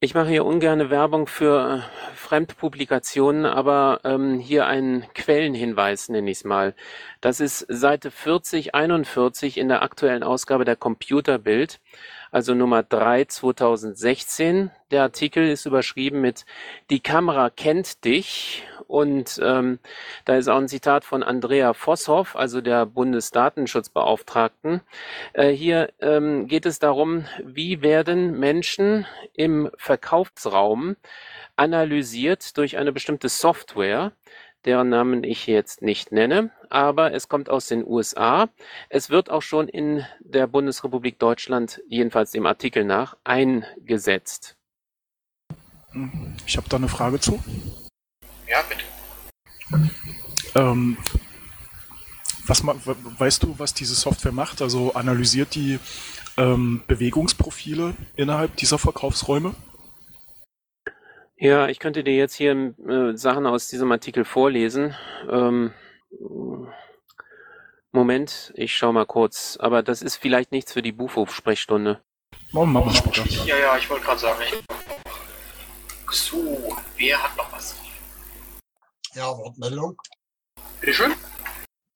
[0.00, 6.38] Ich mache hier ungerne Werbung für äh, Fremdpublikationen, aber ähm, hier einen Quellenhinweis nenne ich
[6.38, 6.74] es mal.
[7.22, 11.78] Das ist Seite 4041 in der aktuellen Ausgabe der Computerbild,
[12.32, 14.72] also Nummer 3 2016.
[14.90, 16.44] Der Artikel ist überschrieben mit
[16.90, 19.78] Die Kamera kennt dich und ähm,
[20.24, 24.80] da ist auch ein Zitat von Andrea Vosshoff, also der Bundesdatenschutzbeauftragten.
[25.32, 30.96] Äh, hier ähm, geht es darum, wie werden Menschen im Verkaufsraum
[31.54, 34.10] analysiert durch eine bestimmte Software,
[34.64, 38.48] deren Namen ich jetzt nicht nenne, aber es kommt aus den USA.
[38.88, 44.56] Es wird auch schon in der Bundesrepublik Deutschland, jedenfalls dem Artikel nach, eingesetzt.
[46.46, 47.42] Ich habe da eine Frage zu.
[48.48, 48.84] Ja, bitte.
[50.54, 50.96] Ähm,
[52.46, 54.62] was weißt du, was diese Software macht?
[54.62, 55.78] Also analysiert die
[56.36, 59.54] ähm, Bewegungsprofile innerhalb dieser Verkaufsräume?
[61.42, 64.94] Ja, ich könnte dir jetzt hier äh, Sachen aus diesem Artikel vorlesen.
[65.28, 65.74] Ähm,
[67.90, 69.56] Moment, ich schau mal kurz.
[69.58, 72.00] Aber das ist vielleicht nichts für die Bufo-Sprechstunde.
[72.52, 73.24] Machen wir.
[73.44, 74.62] Ja, ja, ich wollte gerade sagen, ich.
[76.12, 77.74] So, wer hat noch was?
[79.14, 80.00] Ja, Wortmeldung.
[80.80, 81.12] Bitte schön.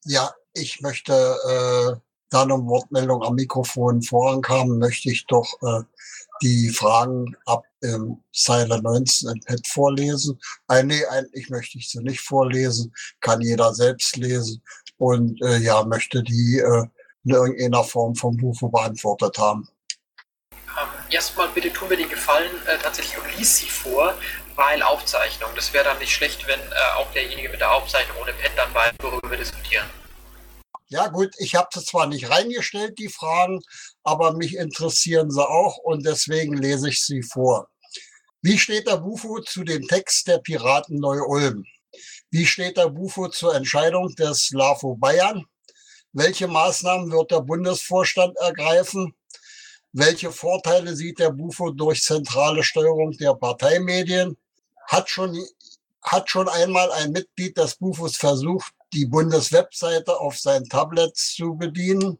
[0.07, 5.85] Ja, ich möchte, äh, da eine Wortmeldung am Mikrofon vorankam, möchte ich doch äh,
[6.43, 10.39] die Fragen ab ähm, Zeile 19 im Pad vorlesen.
[10.69, 14.63] Äh, nee, eigentlich möchte ich sie nicht vorlesen, kann jeder selbst lesen
[14.99, 16.87] und äh, ja, möchte die äh,
[17.25, 19.69] in irgendeiner Form vom Bufo beantwortet haben.
[20.53, 24.15] Ähm, erstmal bitte tun wir den Gefallen äh, tatsächlich und lies sie vor,
[24.55, 25.51] weil Aufzeichnung.
[25.55, 28.75] Das wäre dann nicht schlecht, wenn äh, auch derjenige mit der Aufzeichnung ohne Pad dann
[28.75, 29.87] weiß, worüber wir diskutieren.
[30.89, 33.61] Ja gut, ich habe sie zwar nicht reingestellt, die Fragen,
[34.05, 37.69] aber mich interessieren sie auch und deswegen lese ich sie vor.
[38.41, 41.65] Wie steht der Bufo zu dem Text der Piraten Neu-Ulm?
[42.31, 45.45] Wie steht der Bufo zur Entscheidung des LAFO Bayern?
[46.13, 49.13] Welche Maßnahmen wird der Bundesvorstand ergreifen?
[49.93, 54.37] Welche Vorteile sieht der Bufo durch zentrale Steuerung der Parteimedien?
[54.87, 55.37] Hat schon,
[56.03, 62.19] hat schon einmal ein Mitglied des Bufos versucht, die Bundeswebseite auf sein Tablet zu bedienen?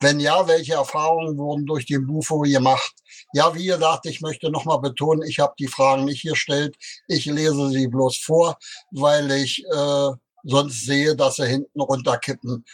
[0.00, 2.94] Wenn ja, welche Erfahrungen wurden durch den Bufo gemacht?
[3.32, 6.74] Ja, wie gesagt, ich möchte nochmal betonen, ich habe die Fragen nicht gestellt.
[7.06, 8.56] Ich lese sie bloß vor,
[8.90, 10.10] weil ich äh,
[10.42, 12.64] sonst sehe, dass sie hinten runterkippen.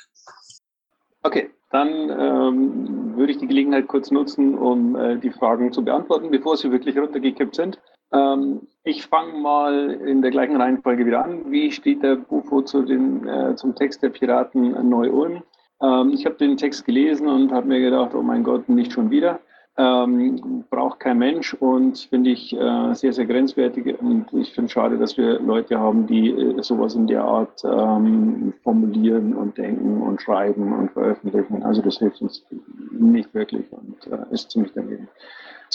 [1.23, 6.31] Okay, dann ähm, würde ich die Gelegenheit kurz nutzen, um äh, die Fragen zu beantworten,
[6.31, 7.79] bevor sie wirklich runtergekippt sind.
[8.13, 11.51] Ähm, ich fange mal in der gleichen Reihenfolge wieder an.
[11.51, 15.43] Wie steht der Bufo zu den, äh, zum Text der Piraten Neu-Ulm?
[15.83, 19.11] Ähm, ich habe den Text gelesen und habe mir gedacht, oh mein Gott, nicht schon
[19.11, 19.41] wieder.
[19.79, 24.01] Ähm, braucht kein Mensch und finde ich äh, sehr, sehr grenzwertig.
[24.01, 28.55] Und ich finde schade, dass wir Leute haben, die äh, sowas in der Art ähm,
[28.63, 31.63] formulieren und denken und schreiben und veröffentlichen.
[31.63, 32.43] Also das hilft uns
[32.91, 35.09] nicht wirklich und äh, ist ziemlich daneben.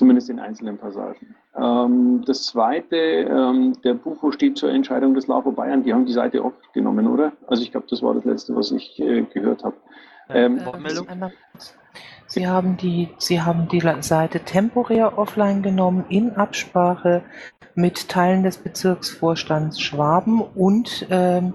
[0.01, 1.35] Zumindest in einzelnen Passagen.
[1.55, 5.83] Ähm, das zweite, ähm, der Bufo steht zur Entscheidung des LAVO Bayern.
[5.83, 7.33] Die haben die Seite aufgenommen, oder?
[7.45, 9.75] Also ich glaube, das war das letzte, was ich äh, gehört habe.
[10.29, 11.77] Ähm, einmal kurz.
[12.25, 17.21] Sie haben die, Sie haben die Seite temporär offline genommen in Absprache
[17.75, 21.53] mit Teilen des Bezirksvorstands Schwaben und ähm,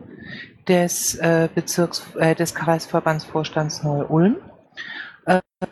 [0.69, 4.57] des äh, Bezirks, äh, des Kreisverbandsvorstands Neu-Ulm äh,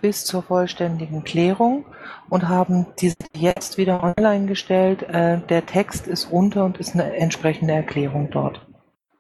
[0.01, 1.85] bis zur vollständigen Klärung
[2.31, 5.03] und haben diese jetzt wieder online gestellt.
[5.03, 8.65] Äh, der Text ist runter und ist eine entsprechende Erklärung dort.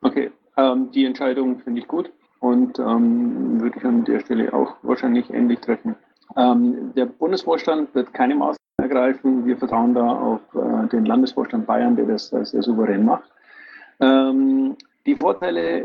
[0.00, 2.10] Okay, ähm, die Entscheidung finde ich gut
[2.40, 5.96] und ähm, würde ich an der Stelle auch wahrscheinlich ähnlich treffen.
[6.36, 9.44] Ähm, der Bundesvorstand wird keine Maßnahmen ergreifen.
[9.44, 13.30] Wir vertrauen da auf äh, den Landesvorstand Bayern, der das sehr souverän macht.
[14.00, 14.76] Ähm,
[15.07, 15.82] die Vorteile,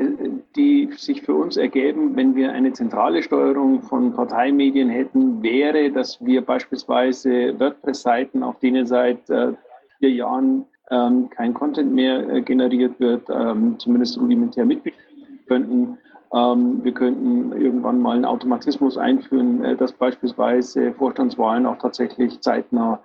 [0.55, 6.23] die sich für uns ergeben, wenn wir eine zentrale Steuerung von Parteimedien hätten, wäre, dass
[6.25, 9.53] wir beispielsweise WordPress-Seiten, auf denen seit äh,
[9.99, 15.97] vier Jahren ähm, kein Content mehr äh, generiert wird, ähm, zumindest rudimentär mitbestimmen könnten.
[16.33, 22.99] Ähm, wir könnten irgendwann mal einen Automatismus einführen, äh, dass beispielsweise Vorstandswahlen auch tatsächlich zeitnah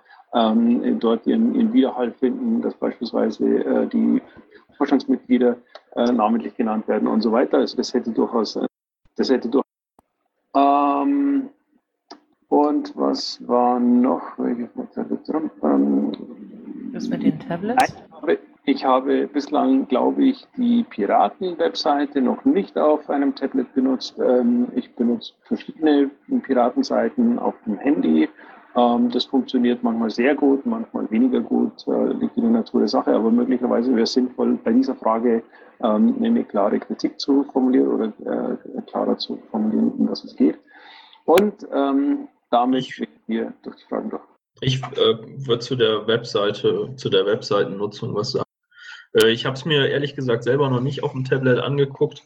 [0.99, 4.21] dort ihren, Widerhall finden, dass beispielsweise die
[4.75, 5.57] Vorstandsmitglieder
[5.95, 7.57] äh, namentlich genannt werden und so weiter.
[7.57, 8.67] Also das hätte durchaus, äh,
[9.15, 9.65] das hätte durchaus.
[10.55, 11.49] Ähm,
[12.47, 14.37] Und was war noch?
[14.37, 14.69] Welche
[15.63, 16.11] ähm,
[16.93, 17.93] Das mit den Tablets?
[17.93, 24.17] Ich habe, ich habe bislang, glaube ich, die Piraten-Webseite noch nicht auf einem Tablet benutzt.
[24.19, 26.09] Ähm, ich benutze verschiedene
[26.43, 28.29] Piratenseiten auf dem Handy.
[28.75, 32.89] Ähm, das funktioniert manchmal sehr gut, manchmal weniger gut, äh, liegt in der Natur der
[32.89, 35.43] Sache, aber möglicherweise wäre es sinnvoll, bei dieser Frage
[35.81, 40.59] ähm, eine klare Kritik zu formulieren oder äh, klarer zu formulieren, um was es geht.
[41.25, 44.21] Und ähm, damit schickt ihr durch die Fragen durch.
[44.61, 48.45] Ich äh, würde zu der Webseite, zu der Webseitennutzung was sagen.
[49.13, 52.23] Äh, ich habe es mir ehrlich gesagt selber noch nicht auf dem Tablet angeguckt,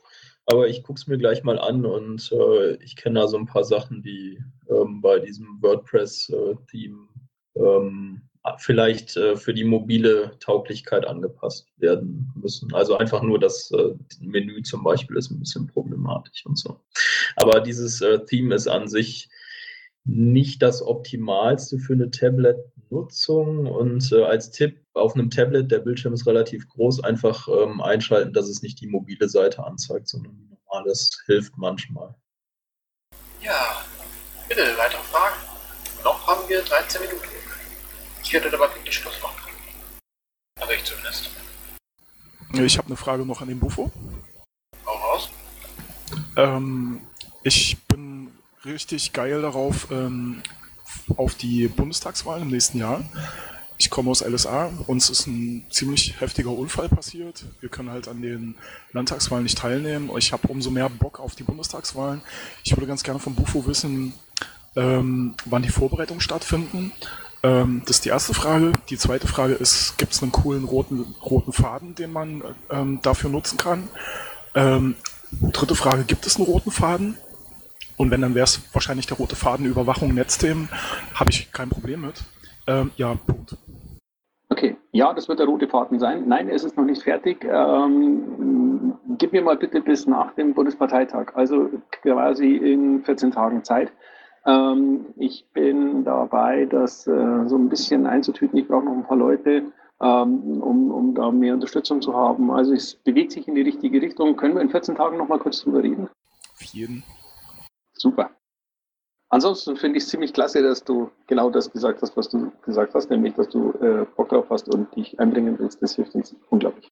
[0.51, 3.45] aber ich gucke es mir gleich mal an und äh, ich kenne da so ein
[3.45, 7.07] paar Sachen, die ähm, bei diesem WordPress-Theme
[7.55, 8.21] ähm,
[8.57, 12.73] vielleicht äh, für die mobile Tauglichkeit angepasst werden müssen.
[12.73, 16.79] Also einfach nur das äh, Menü zum Beispiel ist ein bisschen problematisch und so.
[17.35, 19.29] Aber dieses äh, Theme ist an sich
[20.05, 23.67] nicht das Optimalste für eine Tablet-Nutzung.
[23.67, 28.33] Und äh, als Tipp auf einem Tablet, der Bildschirm ist relativ groß, einfach ähm, einschalten,
[28.33, 30.89] dass es nicht die mobile Seite anzeigt, sondern die normale.
[30.89, 32.15] Das hilft manchmal.
[33.41, 33.83] Ja,
[34.47, 35.35] bitte, weitere Fragen?
[36.03, 37.19] Noch haben wir 13 Minuten.
[38.23, 39.51] Ich werde aber wirklich Schluss machen.
[40.59, 41.29] Also ich zumindest.
[42.53, 43.91] Ich habe eine Frage noch an den Bufo.
[44.85, 45.29] Hau raus.
[46.35, 47.01] Ähm,
[47.43, 48.31] ich bin
[48.65, 50.41] richtig geil darauf, ähm,
[51.15, 53.03] auf die Bundestagswahl im nächsten Jahr.
[53.82, 57.45] Ich komme aus LSA, uns ist ein ziemlich heftiger Unfall passiert.
[57.61, 58.55] Wir können halt an den
[58.91, 60.11] Landtagswahlen nicht teilnehmen.
[60.17, 62.21] Ich habe umso mehr Bock auf die Bundestagswahlen.
[62.65, 64.13] Ich würde ganz gerne vom Bufo wissen,
[64.75, 66.91] ähm, wann die Vorbereitungen stattfinden.
[67.41, 68.73] Ähm, das ist die erste Frage.
[68.89, 73.30] Die zweite Frage ist, gibt es einen coolen roten, roten Faden, den man ähm, dafür
[73.30, 73.88] nutzen kann?
[74.55, 74.95] Ähm,
[75.53, 77.15] dritte Frage, gibt es einen roten Faden?
[77.95, 80.67] Und wenn, dann wäre es wahrscheinlich der rote Faden Überwachung, Netzthemen.
[81.13, 82.25] Habe ich kein Problem mit.
[82.70, 83.57] Ähm, ja, Punkt.
[84.49, 86.28] Okay, ja, das wird der rote Faden sein.
[86.28, 87.43] Nein, es ist noch nicht fertig.
[87.43, 91.70] Ähm, gib mir mal bitte bis nach dem Bundesparteitag, also
[92.03, 93.91] quasi in 14 Tagen Zeit.
[94.45, 98.59] Ähm, ich bin dabei, das äh, so ein bisschen einzutüten.
[98.59, 102.51] Ich brauche noch ein paar Leute, ähm, um, um da mehr Unterstützung zu haben.
[102.51, 104.36] Also es bewegt sich in die richtige Richtung.
[104.36, 106.07] Können wir in 14 Tagen noch mal kurz drüber reden?
[106.53, 107.03] Auf jeden.
[107.93, 108.30] Super.
[109.32, 112.95] Ansonsten finde ich es ziemlich klasse, dass du genau das gesagt hast, was du gesagt
[112.95, 115.82] hast, nämlich, dass du äh, Bock drauf hast und dich einbringen willst.
[115.84, 116.89] Das hilft uns unglaublich.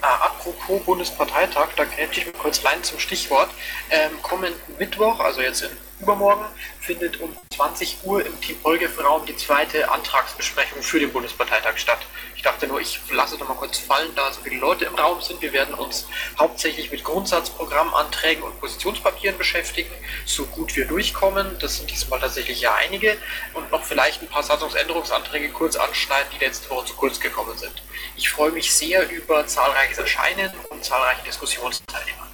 [0.00, 3.50] Ah, apropos Bundesparteitag, da grätsche ich mir kurz rein zum Stichwort.
[3.90, 5.70] Ähm, kommenden Mittwoch, also jetzt in
[6.02, 6.44] übermorgen,
[6.80, 12.00] findet um 20 Uhr im Team Olgef-Raum die zweite Antragsbesprechung für den Bundesparteitag statt.
[12.34, 15.22] Ich dachte nur, ich lasse noch mal kurz fallen, da so viele Leute im Raum
[15.22, 15.40] sind.
[15.40, 19.90] Wir werden uns hauptsächlich mit Grundsatzprogrammanträgen und Positionspapieren beschäftigen,
[20.26, 21.56] so gut wir durchkommen.
[21.60, 23.16] Das sind diesmal tatsächlich ja einige.
[23.54, 27.82] Und noch vielleicht ein paar Satzungsänderungsanträge kurz anschneiden, die letzte Woche zu kurz gekommen sind.
[28.16, 32.31] Ich freue mich sehr über zahlreiches Erscheinen und zahlreiche Diskussionsteilnehmer.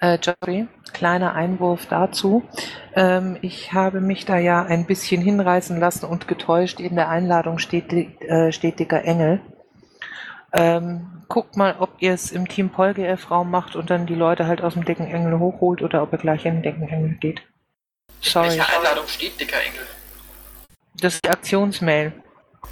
[0.00, 2.42] Äh, Jory, kleiner Einwurf dazu.
[2.94, 6.80] Ähm, ich habe mich da ja ein bisschen hinreißen lassen und getäuscht.
[6.80, 9.40] In der Einladung steht, äh, steht dicker Engel.
[10.52, 14.62] Ähm, guckt mal, ob ihr es im Team PolGF-Raum macht und dann die Leute halt
[14.62, 17.42] aus dem dicken Engel hochholt oder ob ihr gleich in den dicken Engel geht.
[18.22, 18.46] Sorry.
[18.46, 19.86] In welcher Einladung steht dicker Engel?
[20.94, 22.12] Das ist die Aktionsmail.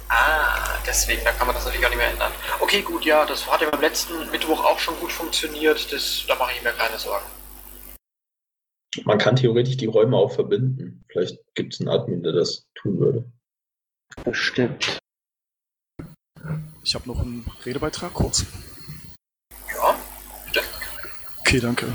[0.09, 2.31] Ah, deswegen, da kann man das natürlich auch nicht mehr ändern.
[2.59, 6.35] Okay, gut, ja, das hat ja beim letzten Mittwoch auch schon gut funktioniert, das, da
[6.35, 7.25] mache ich mir keine Sorgen.
[9.03, 11.05] Man kann theoretisch die Räume auch verbinden.
[11.09, 13.31] Vielleicht gibt es einen Admin, der das tun würde.
[14.23, 14.97] Bestimmt.
[16.83, 18.45] Ich habe noch einen Redebeitrag kurz.
[19.75, 19.95] Ja,
[20.45, 20.61] bitte.
[21.41, 21.93] Okay, danke.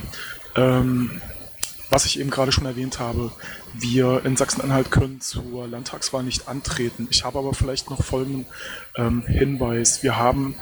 [0.55, 1.20] Ähm,
[1.91, 3.32] was ich eben gerade schon erwähnt habe,
[3.72, 7.09] wir in Sachsen-Anhalt können zur Landtagswahl nicht antreten.
[7.11, 8.47] Ich habe aber vielleicht noch folgenden
[8.97, 10.03] ähm, Hinweis.
[10.03, 10.57] Wir haben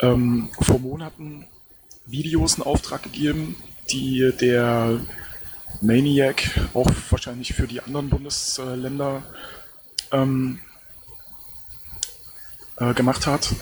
[0.00, 1.46] ähm, vor Monaten
[2.06, 3.56] Videos in Auftrag gegeben,
[3.90, 5.00] die der
[5.80, 9.22] Maniac auch wahrscheinlich für die anderen Bundesländer
[10.12, 10.60] ähm,
[12.76, 13.54] äh, gemacht hat.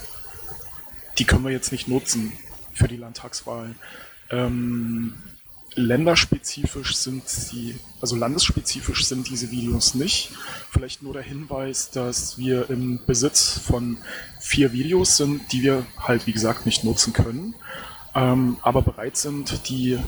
[1.18, 2.32] Die können wir jetzt nicht nutzen
[2.72, 3.74] für die Landtagswahl.
[4.30, 5.14] Ähm,
[5.76, 10.30] länderspezifisch sind sie, also landesspezifisch sind diese Videos nicht.
[10.70, 13.98] Vielleicht nur der Hinweis, dass wir im Besitz von
[14.40, 17.54] vier Videos sind, die wir halt, wie gesagt, nicht nutzen können,
[18.14, 19.98] ähm, aber bereit sind, die,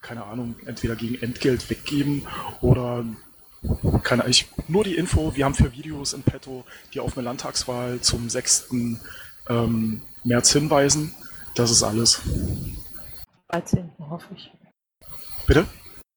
[0.00, 2.26] keine Ahnung, entweder gegen Entgelt weggeben
[2.62, 3.04] oder
[4.02, 6.64] keine ich, nur die Info, wir haben vier Videos in petto,
[6.94, 8.70] die auf eine Landtagswahl zum 6.
[9.48, 11.14] Ähm, März hinweisen.
[11.54, 12.22] Das ist alles.
[13.48, 13.90] 13.
[13.98, 14.50] hoffe ich.
[15.46, 15.66] Bitte?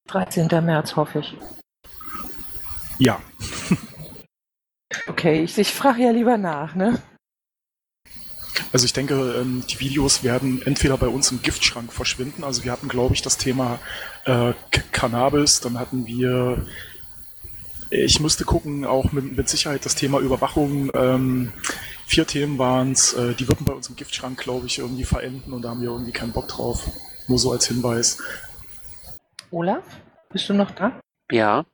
[0.07, 0.47] 13.
[0.63, 1.38] März hoffe ich.
[2.99, 3.21] Ja.
[5.07, 7.01] Okay, ich, ich frage ja lieber nach, ne?
[8.71, 12.43] Also ich denke, ähm, die Videos werden entweder bei uns im Giftschrank verschwinden.
[12.43, 13.80] Also wir hatten, glaube ich, das Thema
[14.26, 14.53] äh,
[14.91, 16.65] Cannabis, dann hatten wir,
[17.89, 20.91] ich musste gucken, auch mit, mit Sicherheit das Thema Überwachung.
[20.93, 21.51] Ähm,
[22.05, 25.53] vier Themen waren es, äh, die würden bei uns im Giftschrank, glaube ich, irgendwie verenden
[25.53, 26.89] und da haben wir irgendwie keinen Bock drauf.
[27.28, 28.17] Nur so als Hinweis.
[29.54, 29.84] Olaf,
[30.32, 30.99] bist du noch da?
[31.32, 31.66] Ja.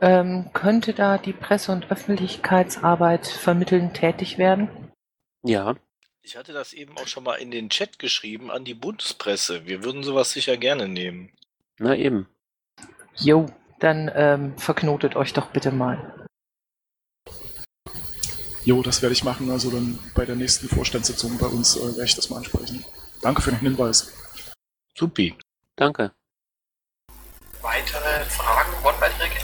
[0.00, 4.68] Ähm, könnte da die Presse- und Öffentlichkeitsarbeit vermitteln tätig werden?
[5.44, 5.76] Ja.
[6.22, 9.66] Ich hatte das eben auch schon mal in den Chat geschrieben an die Bundespresse.
[9.66, 11.30] Wir würden sowas sicher gerne nehmen.
[11.78, 12.28] Na eben.
[13.16, 13.46] Jo,
[13.78, 16.26] dann ähm, verknotet euch doch bitte mal.
[18.64, 19.50] Jo, das werde ich machen.
[19.50, 22.84] Also dann bei der nächsten Vorstandssitzung bei uns äh, werde ich das mal ansprechen.
[23.20, 24.12] Danke für den Hinweis.
[24.96, 25.36] Supi.
[25.76, 26.12] Danke.
[27.62, 29.36] Weitere Fragen, Wortbeiträge?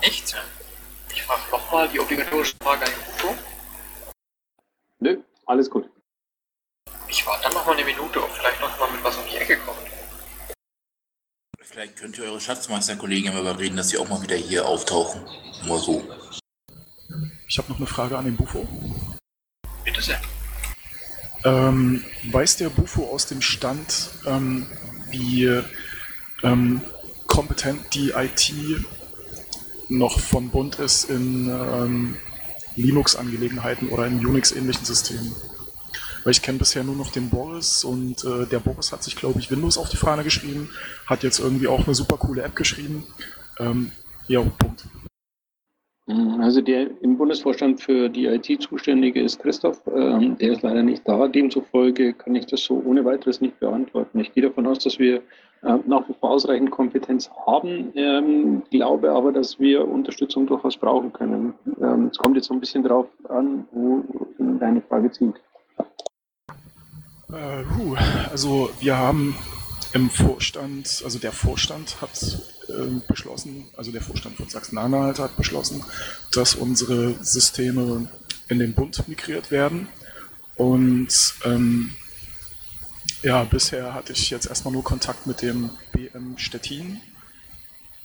[0.00, 0.34] Nichts?
[1.12, 3.38] Ich frage nochmal die obligatorische Frage an den Ufo.
[4.98, 5.88] Nö, alles gut.
[7.06, 9.56] Ich warte dann nochmal eine Minute, ob vielleicht noch mal mit was um die Ecke
[9.58, 9.78] kommt.
[11.60, 15.24] Vielleicht könnt ihr eure Schatzmeisterkollegen mal überreden, dass sie auch mal wieder hier auftauchen.
[15.66, 16.02] Nur so.
[17.48, 18.66] Ich habe noch eine Frage an den Bufo.
[19.84, 20.20] Bitte sehr.
[21.44, 24.66] Ähm, weiß der Bufo aus dem Stand, ähm,
[25.10, 25.62] wie
[26.44, 26.80] ähm,
[27.26, 28.52] kompetent die IT
[29.88, 32.16] noch von Bund ist in ähm,
[32.76, 35.34] Linux-Angelegenheiten oder in Unix-ähnlichen Systemen?
[36.22, 39.40] Weil ich kenne bisher nur noch den Boris und äh, der Boris hat sich, glaube
[39.40, 40.70] ich, Windows auf die Fahne geschrieben,
[41.06, 43.06] hat jetzt irgendwie auch eine super coole App geschrieben.
[43.58, 43.90] Ähm,
[44.26, 44.84] ja, Punkt.
[46.06, 49.80] Also der im Bundesvorstand für die IT zuständige ist Christoph.
[49.86, 51.28] Ähm, der ist leider nicht da.
[51.28, 54.20] Demzufolge kann ich das so ohne weiteres nicht beantworten.
[54.20, 55.22] Ich gehe davon aus, dass wir
[55.62, 61.10] äh, nach wie vor ausreichend Kompetenz haben, ähm, glaube aber, dass wir Unterstützung durchaus brauchen
[61.10, 61.54] können.
[61.80, 64.04] Ähm, es kommt jetzt so ein bisschen darauf an, wo
[64.60, 65.36] deine Frage zielt.
[67.32, 67.64] Äh,
[68.30, 69.34] also wir haben
[69.94, 72.53] im Vorstand, also der Vorstand hat
[73.08, 75.84] beschlossen, also der Vorstand von Sachsen-Anhalt hat beschlossen,
[76.32, 78.08] dass unsere Systeme
[78.48, 79.88] in den Bund migriert werden.
[80.56, 81.90] Und ähm,
[83.22, 87.00] ja, bisher hatte ich jetzt erstmal nur Kontakt mit dem BM Stettin,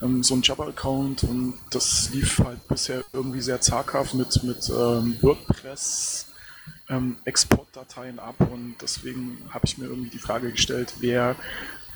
[0.02, 5.18] ähm, so ein Jabber-Account und das lief halt bisher irgendwie sehr zaghaft mit, mit ähm,
[5.22, 6.26] WordPress.
[6.88, 11.36] Ähm, Exportdateien ab und deswegen habe ich mir irgendwie die Frage gestellt, wer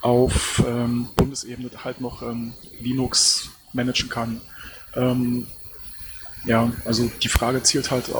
[0.03, 4.41] auf ähm, Bundesebene halt noch ähm, Linux managen kann.
[4.95, 5.47] Ähm,
[6.45, 8.11] ja, also die Frage zielt halt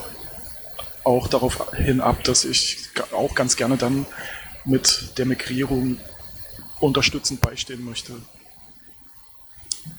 [1.03, 4.05] auch darauf hin ab, dass ich auch ganz gerne dann
[4.63, 5.99] mit der Migrierung
[6.79, 8.13] unterstützend beistehen möchte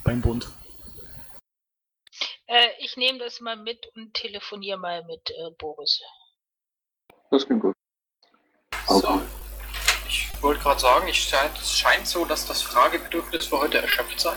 [0.05, 0.49] beim Bund.
[2.47, 6.01] Äh, ich nehme das mal mit und telefoniere mal mit äh, Boris.
[7.31, 7.75] Das klingt gut.
[8.89, 9.21] So.
[10.45, 14.21] Ich wollte gerade sagen, ich scheint, es scheint so, dass das Fragebedürfnis für heute erschöpft
[14.21, 14.35] sei.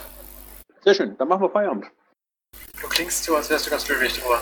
[0.79, 1.87] Sehr schön, dann machen wir Feierabend.
[2.81, 4.39] Du klingst so, als wärst du ganz glücklich drüber.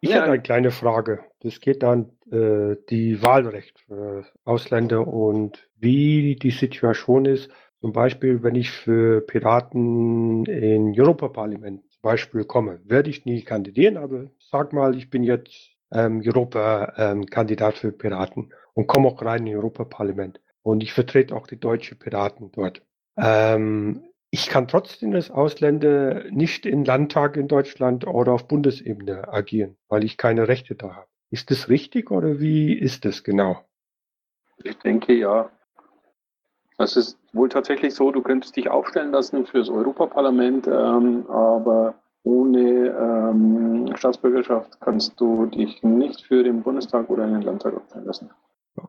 [0.00, 1.20] Ich hätte eine kleine Frage.
[1.42, 7.52] Das geht dann äh, die Wahlrecht für Ausländer und wie die Situation ist.
[7.80, 13.96] Zum Beispiel, wenn ich für Piraten in Europaparlament zum Beispiel komme, werde ich nie kandidieren,
[13.96, 15.54] aber sag mal, ich bin jetzt
[15.92, 20.40] ähm, Europa-Kandidat ähm, für Piraten und komme auch rein in Europaparlament.
[20.68, 22.82] Und ich vertrete auch die deutsche Piraten dort.
[23.16, 29.78] Ähm, ich kann trotzdem als Ausländer nicht im Landtag in Deutschland oder auf Bundesebene agieren,
[29.88, 31.06] weil ich keine Rechte da habe.
[31.30, 33.64] Ist das richtig oder wie ist das genau?
[34.62, 35.48] Ich denke ja.
[36.76, 41.94] Es ist wohl tatsächlich so, du könntest dich aufstellen lassen fürs Europaparlament, ähm, aber
[42.24, 48.30] ohne ähm, Staatsbürgerschaft kannst du dich nicht für den Bundestag oder den Landtag aufstellen lassen.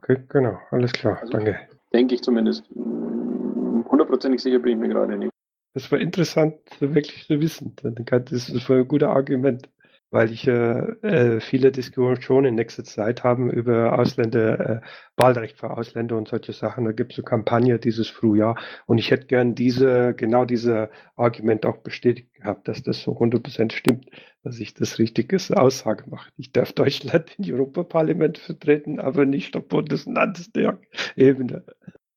[0.02, 1.60] Okay, genau, alles klar, Also, danke.
[1.93, 2.64] Denke ich zumindest.
[2.76, 5.32] Hundertprozentig sicher bin ich mir gerade nicht.
[5.74, 7.76] Das war interessant, wirklich zu wissen.
[7.84, 9.70] Das ist ein guter Argument,
[10.12, 14.82] weil ich äh, äh, viele Diskussionen in nächster Zeit haben über Ausländer, äh,
[15.18, 16.86] Wahlrecht für Ausländer und solche Sachen.
[16.86, 18.57] Da gibt es eine Kampagne dieses Frühjahr
[18.88, 23.72] und ich hätte gern diese, genau diese Argument auch bestätigt gehabt, dass das so 100%
[23.72, 24.07] stimmt,
[24.43, 26.30] dass ich das richtige Aussage mache.
[26.38, 30.07] Ich darf Deutschland im Europaparlament vertreten, aber nicht auf Bundes-.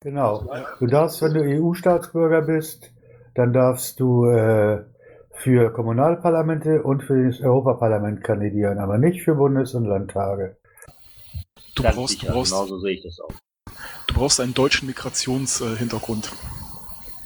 [0.01, 0.51] Genau.
[0.81, 2.93] Du darfst, wenn du EU-Staatsbürger bist,
[3.35, 4.85] dann darfst du äh,
[5.35, 10.57] für Kommunalparlamente und für das Europaparlament kandidieren, aber nicht für Bundes- und Landtage.
[11.75, 13.33] Du Ganz brauchst, du brauchst, genauso sehe ich das auch.
[14.07, 16.31] du brauchst einen deutschen Migrationshintergrund.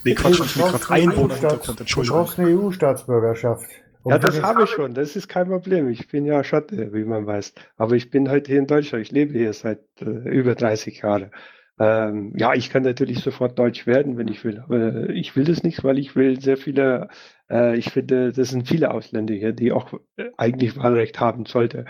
[0.04, 2.18] Nee, Quatsch, Du nicht Einwohnerhintergrund, EU-Staats- Du Entschuldigung.
[2.18, 3.66] brauchst eine EU-Staatsbürgerschaft.
[4.04, 4.94] Um Ja, das habe ich schon.
[4.94, 5.88] Das ist kein Problem.
[5.88, 7.54] Ich bin ja Schotte, wie man weiß.
[7.76, 9.04] Aber ich bin halt hier in Deutschland.
[9.04, 11.32] Ich lebe hier seit äh, über 30 Jahren.
[11.80, 14.60] Ähm, ja, ich kann natürlich sofort Deutsch werden, wenn ich will.
[14.60, 17.08] Aber ich will das nicht, weil ich will sehr viele,
[17.50, 21.84] äh, ich finde, das sind viele Ausländer hier, die auch äh, eigentlich Wahlrecht haben sollte.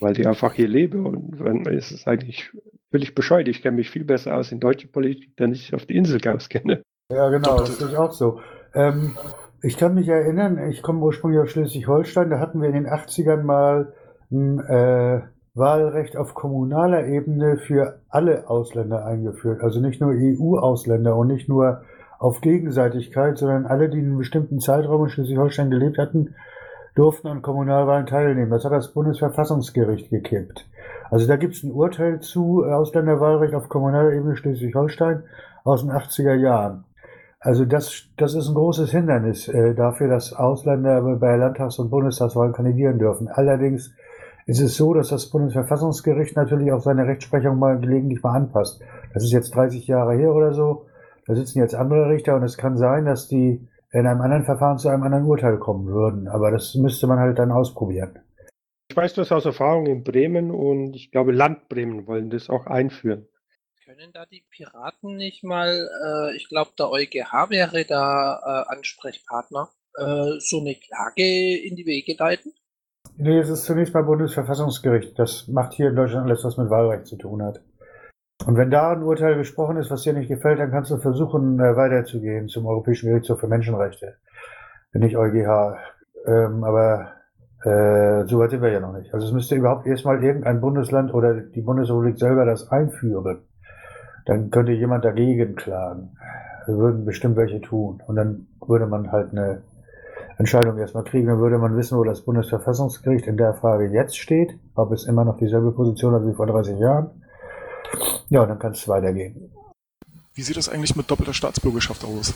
[0.00, 2.50] Weil die einfach hier leben und dann ist es eigentlich
[2.90, 3.48] völlig bescheuert.
[3.48, 6.82] Ich kenne mich viel besser aus in deutscher Politik, denn ich auf die Insel auskenne.
[7.12, 8.40] Ja, genau, das ich auch so.
[8.74, 9.16] Ähm,
[9.62, 13.42] ich kann mich erinnern, ich komme ursprünglich aus Schleswig-Holstein, da hatten wir in den 80ern
[13.42, 13.92] mal
[14.30, 15.20] ein äh,
[15.54, 19.60] Wahlrecht auf kommunaler Ebene für alle Ausländer eingeführt.
[19.62, 21.82] Also nicht nur EU-Ausländer und nicht nur
[22.20, 26.34] auf Gegenseitigkeit, sondern alle, die in einem bestimmten Zeitraum in Schleswig-Holstein gelebt hatten,
[26.94, 28.50] durften an Kommunalwahlen teilnehmen.
[28.50, 30.68] Das hat das Bundesverfassungsgericht gekippt.
[31.10, 35.22] Also da gibt es ein Urteil zu äh, Ausländerwahlrecht auf kommunaler Ebene Schleswig-Holstein
[35.64, 36.84] aus den 80er Jahren.
[37.40, 42.52] Also das, das ist ein großes Hindernis äh, dafür, dass Ausländer bei Landtags- und Bundestagswahlen
[42.52, 43.28] kandidieren dürfen.
[43.28, 43.94] Allerdings
[44.44, 48.82] ist es so, dass das Bundesverfassungsgericht natürlich auch seine Rechtsprechung mal gelegentlich mal anpasst.
[49.14, 50.84] Das ist jetzt 30 Jahre her oder so.
[51.30, 54.78] Da sitzen jetzt andere Richter und es kann sein, dass die in einem anderen Verfahren
[54.78, 56.26] zu einem anderen Urteil kommen würden.
[56.26, 58.18] Aber das müsste man halt dann ausprobieren.
[58.88, 62.66] Ich weiß das aus Erfahrung in Bremen und ich glaube, Land Bremen wollen das auch
[62.66, 63.28] einführen.
[63.84, 69.68] Können da die Piraten nicht mal, äh, ich glaube, der EuGH wäre da äh, Ansprechpartner,
[69.98, 72.52] äh, so eine Klage in die Wege leiten?
[73.18, 75.16] Nee, es ist zunächst mal Bundesverfassungsgericht.
[75.16, 77.60] Das macht hier in Deutschland alles, was mit Wahlrecht zu tun hat.
[78.46, 81.60] Und wenn da ein Urteil gesprochen ist, was dir nicht gefällt, dann kannst du versuchen,
[81.60, 84.14] äh, weiterzugehen zum Europäischen Gerichtshof für Menschenrechte.
[84.92, 85.76] Nicht EuGH.
[86.26, 87.12] Ähm, aber
[87.64, 89.12] äh, so weit sind wir ja noch nicht.
[89.12, 93.42] Also es müsste überhaupt erstmal irgendein Bundesland oder die Bundesrepublik selber das einführen.
[94.26, 96.16] Dann könnte jemand dagegen klagen.
[96.66, 98.02] Das würden bestimmt welche tun.
[98.06, 99.62] Und dann würde man halt eine
[100.38, 104.58] Entscheidung erstmal kriegen, dann würde man wissen, wo das Bundesverfassungsgericht in der Frage jetzt steht,
[104.74, 107.10] ob es immer noch dieselbe Position hat wie vor 30 Jahren.
[108.28, 109.50] Ja, und dann kann es weitergehen.
[110.34, 112.34] Wie sieht das eigentlich mit doppelter Staatsbürgerschaft aus?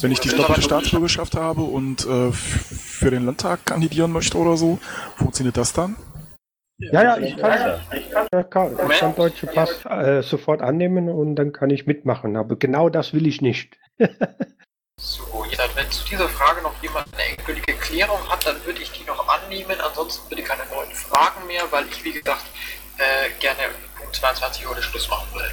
[0.00, 4.78] Wenn ich die doppelte Staatsbürgerschaft habe und äh, für den Landtag kandidieren möchte oder so,
[5.16, 5.96] funktioniert das dann?
[6.78, 7.80] Ja, ja, ich kann,
[8.32, 12.36] ja, klar, ich kann deutsche Pass äh, sofort annehmen und dann kann ich mitmachen.
[12.36, 13.76] Aber genau das will ich nicht.
[15.00, 18.92] So, jetzt, wenn zu dieser Frage noch jemand eine endgültige Klärung hat, dann würde ich
[18.92, 19.80] die noch annehmen.
[19.80, 22.44] Ansonsten bitte keine neuen Fragen mehr, weil ich, wie gesagt,
[22.98, 23.62] äh, gerne
[24.12, 25.50] um 22 Uhr den Schluss machen will.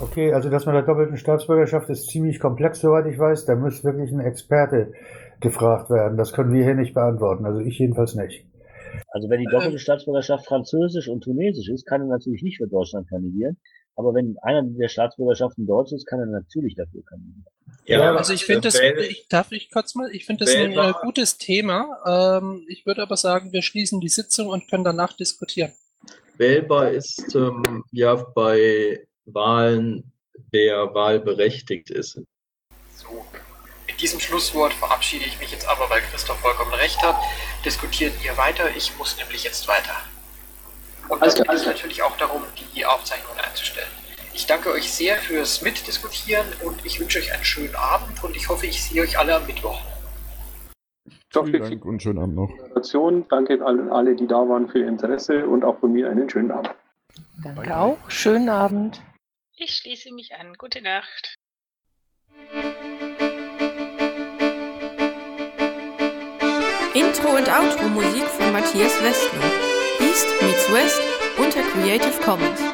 [0.00, 3.44] Okay, also das mit der doppelten Staatsbürgerschaft ist ziemlich komplex, soweit ich weiß.
[3.46, 4.92] Da muss wirklich ein Experte
[5.40, 6.18] gefragt werden.
[6.18, 7.46] Das können wir hier nicht beantworten.
[7.46, 8.44] Also ich jedenfalls nicht.
[9.08, 13.08] Also wenn die doppelte Staatsbürgerschaft französisch und tunesisch ist, kann er natürlich nicht für Deutschland
[13.08, 13.56] kandidieren.
[13.96, 17.46] Aber wenn einer der Staatsbürgerschaften deutsch ist, kann er natürlich dafür kandidieren.
[17.86, 20.72] Ja, also ich finde das, Wähl- ich, darf ich kurz mal, ich finde das ein
[20.72, 22.40] äh, gutes Thema.
[22.40, 25.70] Ähm, ich würde aber sagen, wir schließen die Sitzung und können danach diskutieren.
[26.36, 30.12] Wählbar ist ähm, ja bei Wahlen,
[30.50, 32.20] wer wahlberechtigt ist.
[33.86, 37.16] Mit diesem Schlusswort verabschiede ich mich jetzt aber, weil Christoph vollkommen recht hat.
[37.64, 39.94] Diskutiert ihr weiter, ich muss nämlich jetzt weiter.
[41.08, 42.42] Und klar, geht es natürlich auch darum,
[42.74, 43.90] die Aufzeichnungen einzustellen.
[44.32, 48.48] Ich danke euch sehr fürs Mitdiskutieren und ich wünsche euch einen schönen Abend und ich
[48.48, 49.80] hoffe, ich sehe euch alle am Mittwoch.
[51.34, 52.50] Doch, Vielen Dank und schönen Abend noch.
[53.28, 56.52] Danke an alle, die da waren für Ihr Interesse und auch von mir einen schönen
[56.52, 56.74] Abend.
[57.42, 57.98] Danke auch.
[58.08, 59.02] Schönen Abend.
[59.56, 60.54] Ich schließe mich an.
[60.58, 61.34] Gute Nacht.
[66.94, 69.50] Intro und Outro Musik von Matthias Westner.
[70.00, 71.02] East meets West
[71.38, 72.73] unter Creative Commons.